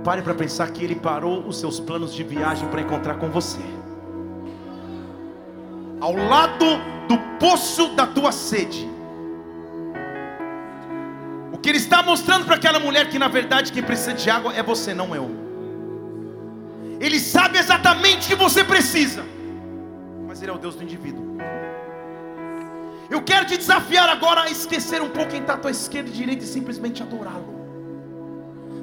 [0.06, 3.58] Pare para pensar que Ele parou os seus planos de viagem para encontrar com você.
[6.00, 6.64] Ao lado
[7.08, 8.88] do poço da tua sede.
[11.52, 14.54] O que Ele está mostrando para aquela mulher que na verdade quem precisa de água
[14.54, 15.28] é você, não eu.
[17.00, 19.24] Ele sabe exatamente o que você precisa.
[20.28, 21.36] Mas Ele é o Deus do indivíduo.
[23.10, 26.12] Eu quero te desafiar agora a esquecer um pouco quem está à tua esquerda e
[26.12, 27.55] direita e simplesmente adorá-lo.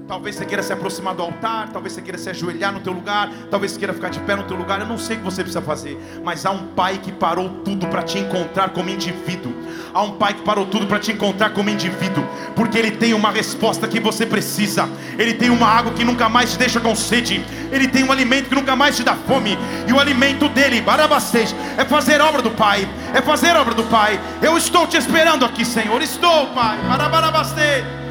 [0.05, 3.29] Talvez você queira se aproximar do altar, talvez você queira se ajoelhar no teu lugar,
[3.49, 4.79] talvez você queira ficar de pé no teu lugar.
[4.81, 7.87] Eu não sei o que você precisa fazer, mas há um pai que parou tudo
[7.87, 9.53] para te encontrar como indivíduo.
[9.93, 12.23] Há um pai que parou tudo para te encontrar como indivíduo,
[12.53, 14.89] porque ele tem uma resposta que você precisa.
[15.17, 17.43] Ele tem uma água que nunca mais te deixa com sede.
[17.71, 19.57] Ele tem um alimento que nunca mais te dá fome.
[19.87, 22.87] E o alimento dele, barabastej, é fazer obra do Pai.
[23.13, 24.19] É fazer obra do Pai.
[24.41, 26.01] Eu estou te esperando aqui, Senhor.
[26.01, 26.77] Estou, Pai.
[26.89, 28.02] Barabarabastej.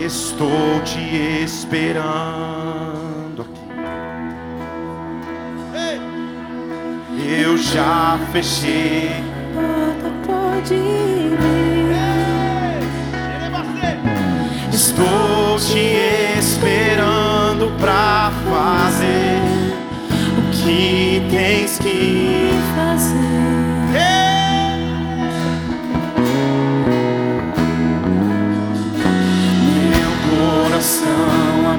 [0.00, 3.60] Estou te esperando aqui.
[7.42, 9.10] Eu já fechei.
[9.54, 11.58] Porta pode vir.
[14.72, 19.40] Estou te esperando pra fazer
[20.38, 23.27] o que tens que fazer.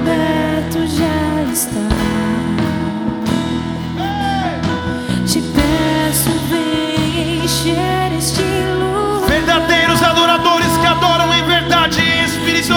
[0.09, 1.87] Aberto já está.
[5.25, 9.27] Te peço, vem encher este lugar.
[9.29, 12.73] Verdadeiros adoradores que adoram em verdade e espírito.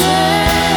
[0.00, 0.67] Yeah.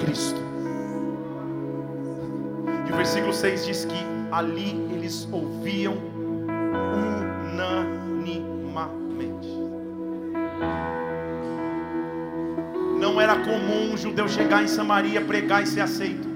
[0.00, 0.40] Cristo.
[2.88, 5.96] E o versículo 6 diz que ali eles ouviam
[7.52, 9.48] unanimamente.
[12.98, 16.28] Não era comum um judeu chegar em Samaria, pregar e ser aceito.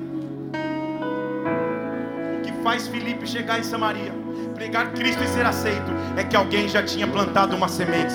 [2.38, 4.12] O que faz Filipe chegar em Samaria,
[4.54, 8.14] pregar Cristo e ser aceito, é que alguém já tinha plantado uma semente.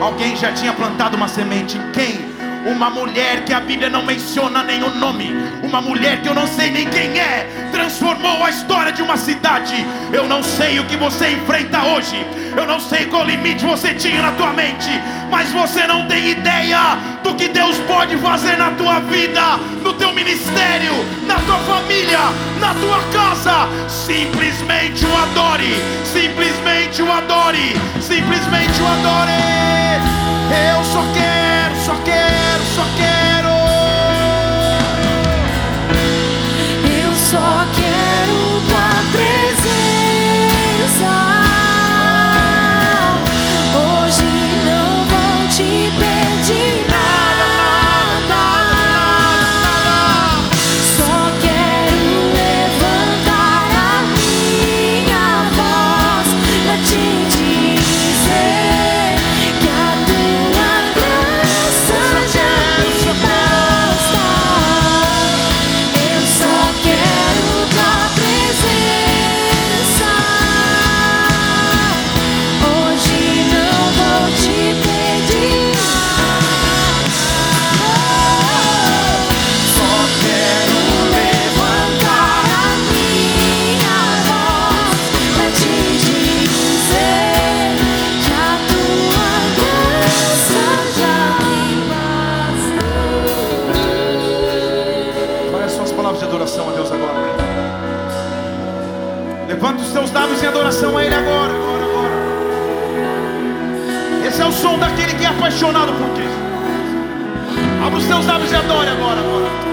[0.00, 1.78] Alguém já tinha plantado uma semente.
[1.92, 2.31] Quem?
[2.64, 6.70] Uma mulher que a Bíblia não menciona nenhum nome, uma mulher que eu não sei
[6.70, 9.84] nem quem é, transformou a história de uma cidade.
[10.12, 12.24] Eu não sei o que você enfrenta hoje,
[12.56, 14.90] eu não sei qual limite você tinha na tua mente,
[15.28, 20.12] mas você não tem ideia do que Deus pode fazer na tua vida, no teu
[20.12, 20.92] ministério,
[21.26, 22.20] na tua família,
[22.60, 23.68] na tua casa.
[23.88, 30.21] Simplesmente o adore, simplesmente o adore, simplesmente o adore.
[30.52, 33.41] Eu só quero, só quero, só quero.
[100.44, 102.14] Em adoração a Ele agora, agora, agora.
[104.26, 106.42] Esse é o som daquele que é apaixonado por Cristo.
[107.84, 109.71] Abra os teus lábios e adore agora, agora.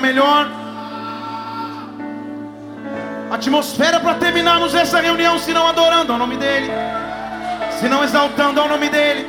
[0.00, 0.48] Melhor
[3.30, 6.70] atmosfera para terminarmos essa reunião, se não adorando ao nome dEle,
[7.78, 9.26] se não exaltando ao nome dEle.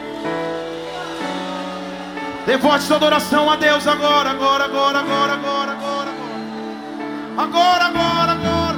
[2.46, 6.10] Devote sua adoração a Deus agora, agora, agora, agora, agora, agora,
[7.38, 8.78] agora, agora, agora.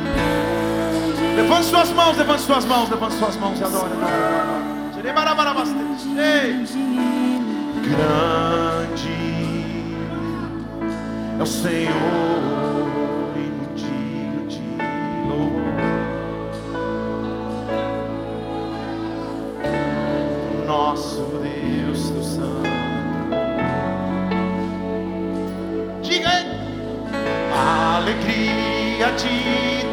[1.36, 3.64] Levante suas mãos, levante suas mãos, levante suas mãos e.
[6.20, 6.68] Ei.
[7.84, 9.23] Grande
[11.40, 11.94] é o Senhor
[13.36, 14.62] no dia de
[15.28, 15.62] louvor.
[20.68, 22.70] Nosso Deus do Santo.
[26.02, 26.46] Diga aí.
[27.96, 29.93] Alegria de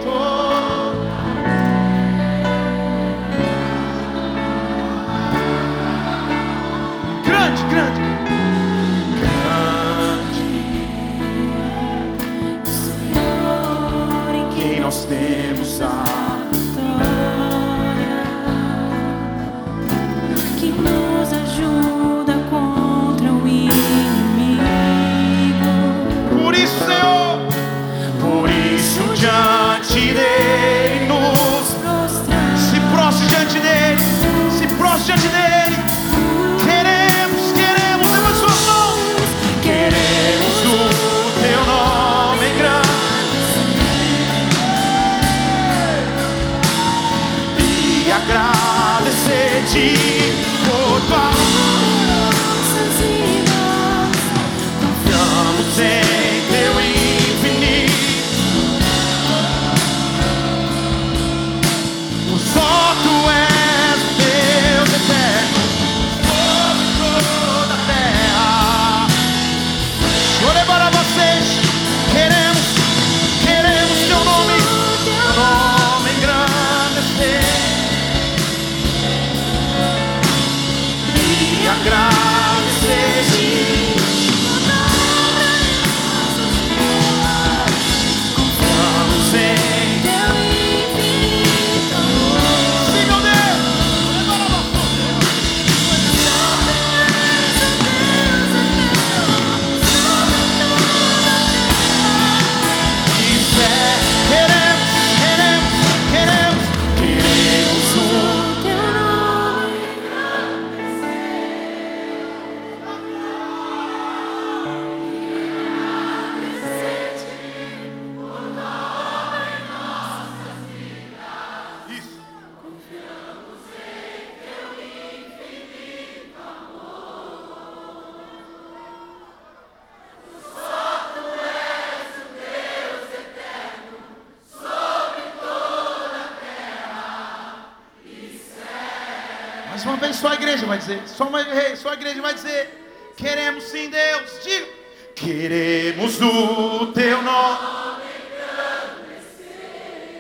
[139.80, 142.34] Mais uma vez só a igreja vai dizer, só uma vez só a igreja vai
[142.34, 142.68] dizer,
[143.16, 144.66] queremos sim Deus, diga,
[145.14, 147.58] queremos o teu nome.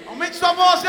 [0.06, 0.88] Aumente sua voz e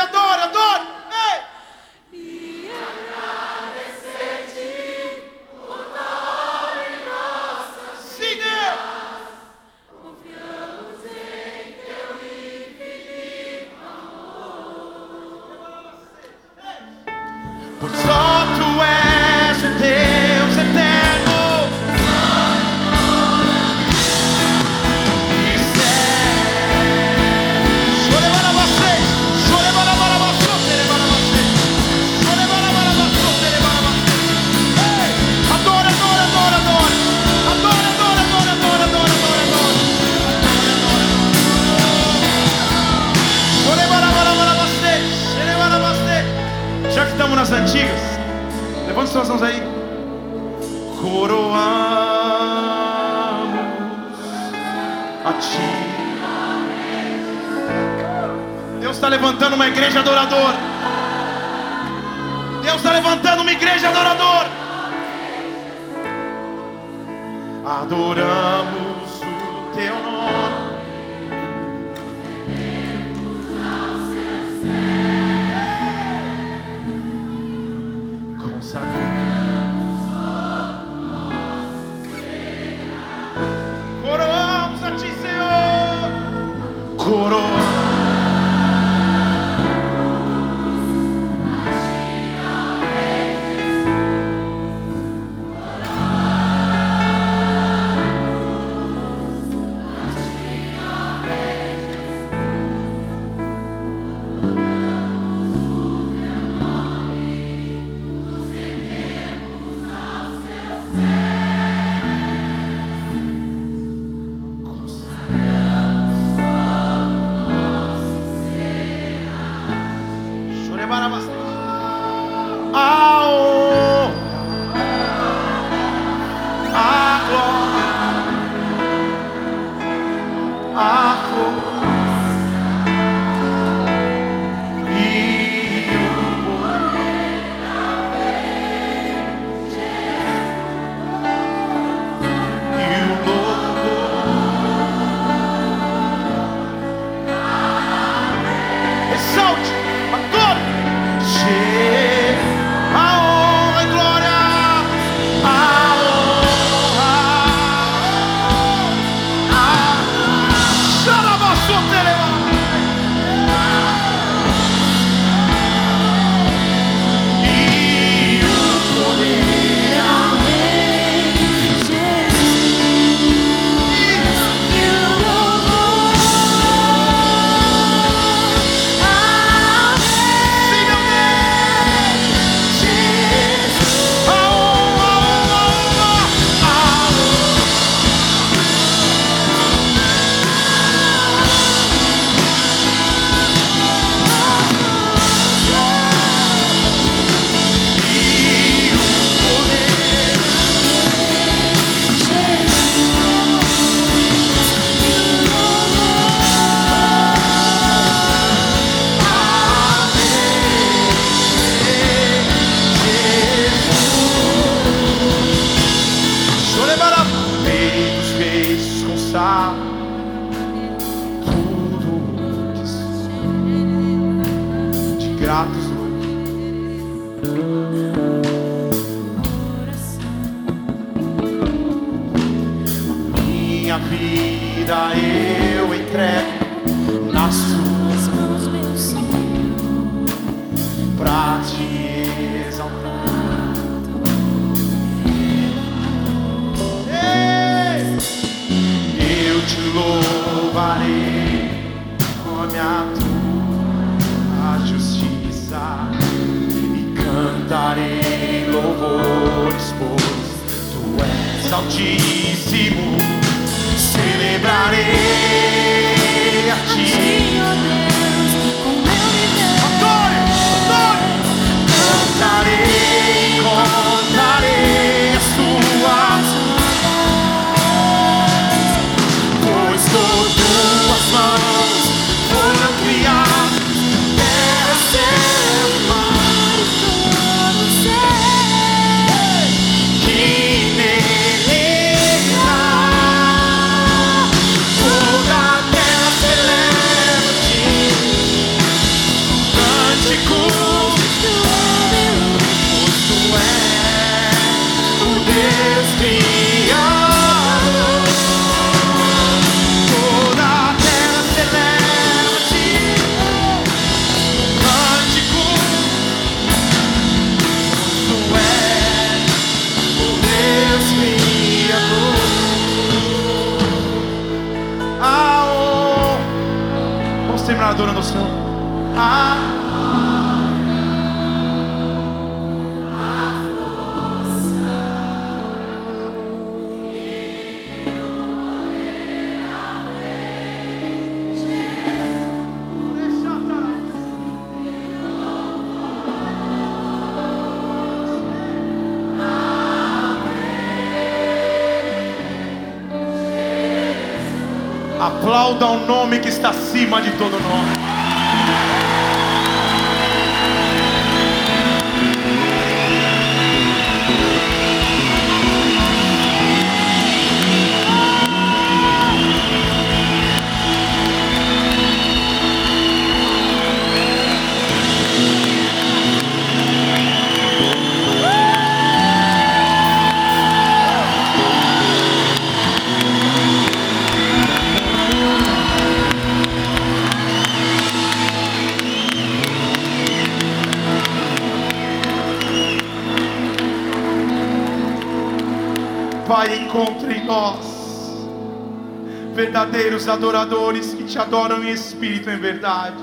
[400.02, 403.16] verdadeiros adoradores que te adoram em espírito e em verdade.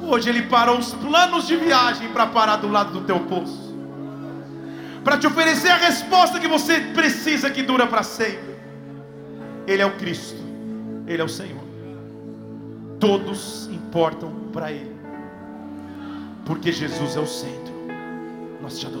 [0.00, 3.74] Hoje Ele parou os planos de viagem para parar do lado do teu poço,
[5.02, 8.54] para te oferecer a resposta que você precisa, que dura para sempre.
[9.66, 10.40] Ele é o Cristo,
[11.06, 11.62] Ele é o Senhor.
[12.98, 14.94] Todos importam para Ele,
[16.44, 17.74] porque Jesus é o centro.
[18.62, 18.99] Nós te adoramos,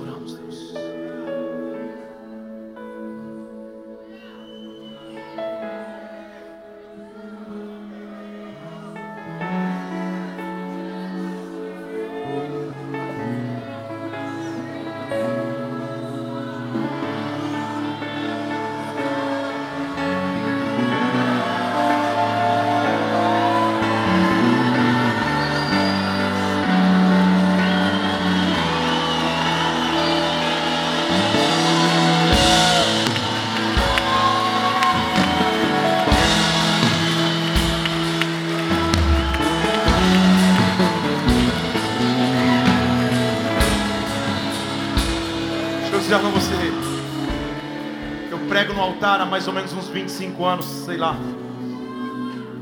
[49.18, 51.16] há mais ou menos uns 25 anos, sei lá.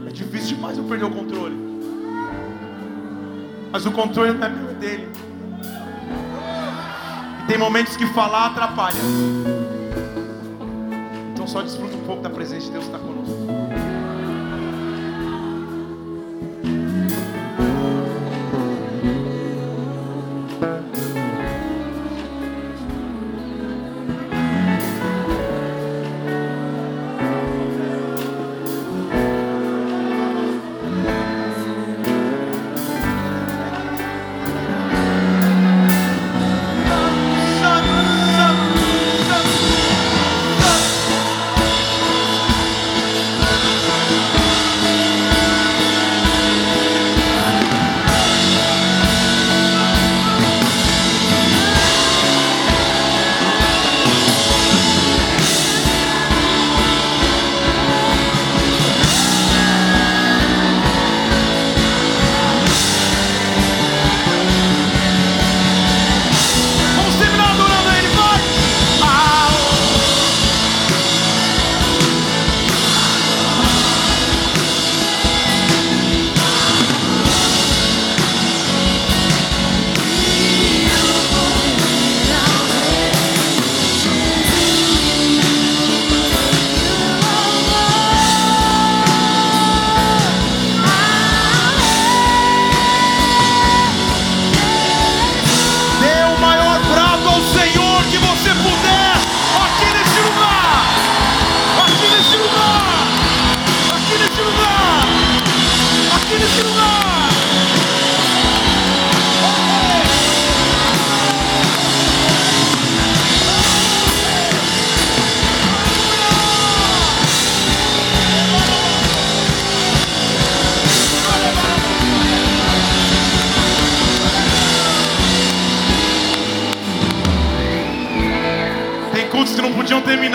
[0.07, 1.57] É difícil demais eu perder o controle.
[3.71, 5.09] Mas o controle não é meu, é dele.
[7.43, 8.97] E tem momentos que falar atrapalha.
[11.33, 13.05] Então só desfruta um pouco da presença de Deus que está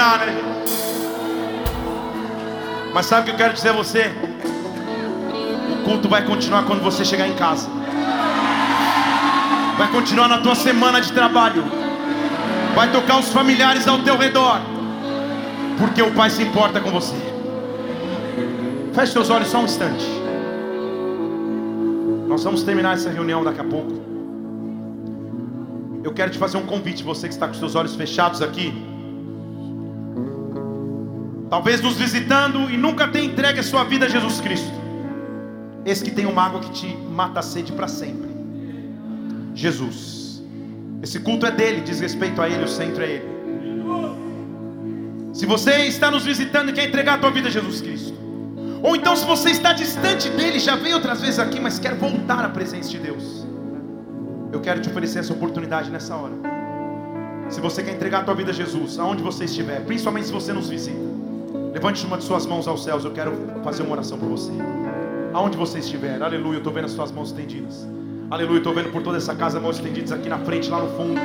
[0.04, 0.36] terminar, né?
[2.94, 4.12] Mas sabe o que eu quero dizer a você?
[5.72, 7.70] O culto vai continuar quando você chegar em casa.
[9.78, 11.64] Vai continuar na tua semana de trabalho.
[12.76, 14.62] Vai tocar os familiares ao teu redor.
[15.80, 17.16] Porque o Pai se importa com você.
[18.94, 20.06] Feche seus olhos só um instante.
[22.28, 23.92] Nós vamos terminar essa reunião daqui a pouco.
[26.04, 28.93] Eu quero te fazer um convite, você que está com seus olhos fechados aqui.
[31.54, 34.74] Talvez nos visitando e nunca tenha entregue a sua vida a Jesus Cristo.
[35.86, 38.28] Esse que tem uma água que te mata a sede para sempre.
[39.54, 40.42] Jesus.
[41.04, 43.26] Esse culto é dele, diz respeito a ele, o centro é ele.
[45.32, 48.18] Se você está nos visitando e quer entregar a tua vida a Jesus Cristo,
[48.82, 52.44] ou então se você está distante dele, já veio outras vezes aqui, mas quer voltar
[52.44, 53.46] à presença de Deus,
[54.52, 56.34] eu quero te oferecer essa oportunidade nessa hora.
[57.48, 60.52] Se você quer entregar a tua vida a Jesus, aonde você estiver, principalmente se você
[60.52, 61.14] nos visita,
[61.74, 63.34] levante uma de suas mãos aos céus, eu quero
[63.64, 64.52] fazer uma oração por você.
[65.34, 67.88] Aonde você estiver, aleluia, eu estou vendo as suas mãos estendidas.
[68.30, 71.20] Aleluia, estou vendo por toda essa casa mãos estendidas aqui na frente, lá no fundo.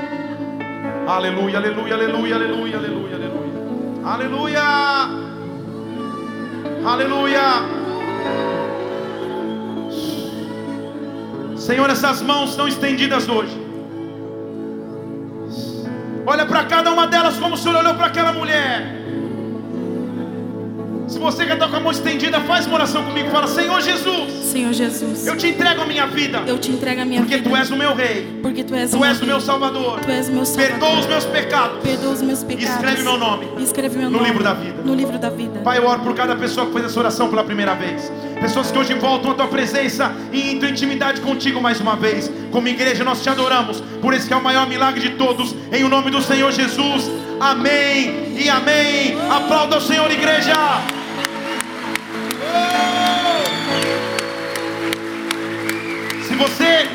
[1.07, 3.49] Aleluia, aleluia, aleluia, aleluia, aleluia, aleluia.
[4.05, 4.62] Aleluia!
[6.85, 7.43] Aleluia!
[11.57, 13.57] Senhor, essas mãos estão estendidas hoje.
[16.27, 18.98] Olha para cada uma delas como o Senhor olhou para aquela mulher.
[21.09, 23.31] Se você quer estar com a mão estendida, faz uma oração comigo.
[23.31, 26.43] Fala, Senhor Jesus, Senhor Jesus, eu te entrego a minha vida.
[26.47, 27.49] eu te entrego a minha Porque vida.
[27.49, 28.39] tu és o meu rei.
[28.43, 30.01] porque tu és Tu o és o meu salvador.
[30.01, 30.79] Tu és o meu salvador.
[30.79, 31.79] Perdoa os meus pecados.
[31.83, 32.75] Perdoa os meus pecados.
[32.75, 34.83] Escreve meu nome Escreve meu no nome livro da vida.
[34.85, 35.61] No livro da vida.
[35.61, 38.13] Pai, eu oro por cada pessoa que fez essa oração pela primeira vez.
[38.41, 42.31] Pessoas que hoje voltam à tua presença e em tua intimidade contigo mais uma vez.
[42.53, 43.81] Como igreja, nós te adoramos.
[44.03, 45.55] Por esse que é o maior milagre de todos.
[45.73, 47.11] Em o nome do Senhor Jesus.
[47.41, 49.17] Amém e amém.
[49.31, 50.53] Aplauda o Senhor, igreja.
[56.27, 56.89] Se você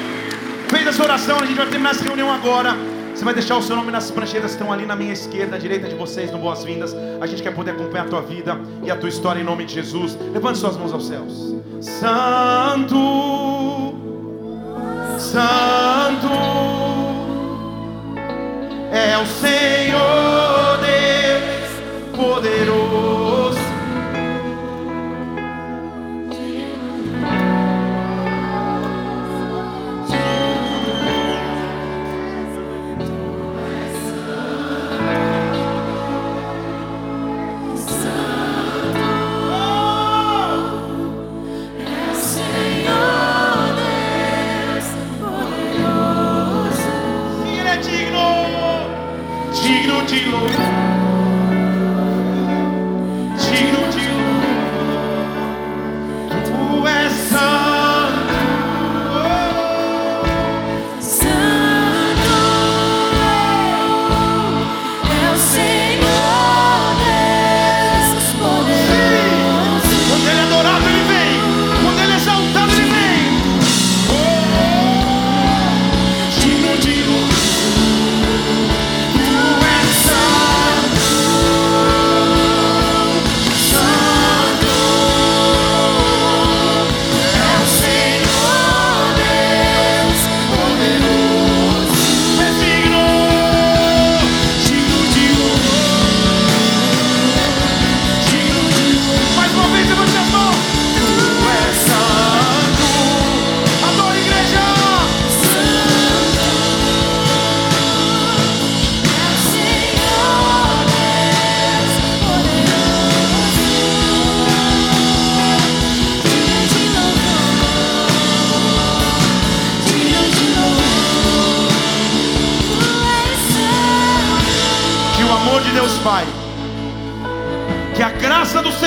[0.70, 2.76] fez essa oração, a gente vai terminar essa reunião agora.
[3.14, 5.88] Você vai deixar o seu nome nas pranchetas que estão ali na minha esquerda, direita
[5.88, 6.96] de vocês, no Boas-Vindas.
[7.22, 9.74] A gente quer poder acompanhar a tua vida e a tua história em nome de
[9.76, 10.18] Jesus.
[10.34, 11.56] Levante suas mãos aos céus.
[11.80, 12.96] Santo,
[15.18, 16.28] Santo
[18.92, 20.33] é o Senhor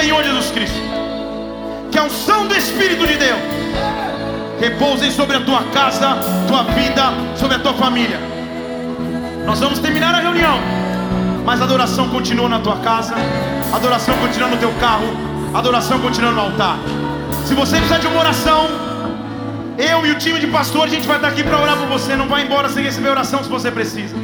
[0.06, 0.78] Senhor Jesus Cristo,
[1.90, 3.40] que a unção do Espírito de Deus
[4.60, 6.16] repousem sobre a tua casa,
[6.46, 8.20] tua vida, sobre a tua família.
[9.44, 10.60] Nós vamos terminar a reunião,
[11.44, 13.16] mas a adoração continua na tua casa,
[13.72, 15.08] a adoração continua no teu carro,
[15.52, 16.78] a adoração continua no altar.
[17.44, 18.68] Se você precisar de uma oração,
[19.76, 22.14] eu e o time de pastor, a gente vai estar aqui para orar por você.
[22.14, 24.14] Não vai embora sem receber oração se você precisa.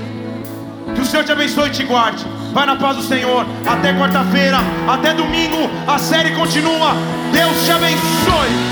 [0.95, 2.25] Que o Senhor te abençoe e te guarde.
[2.53, 3.47] Vai na paz do Senhor.
[3.67, 5.71] Até quarta-feira, até domingo.
[5.87, 6.95] A série continua.
[7.33, 8.72] Deus te abençoe.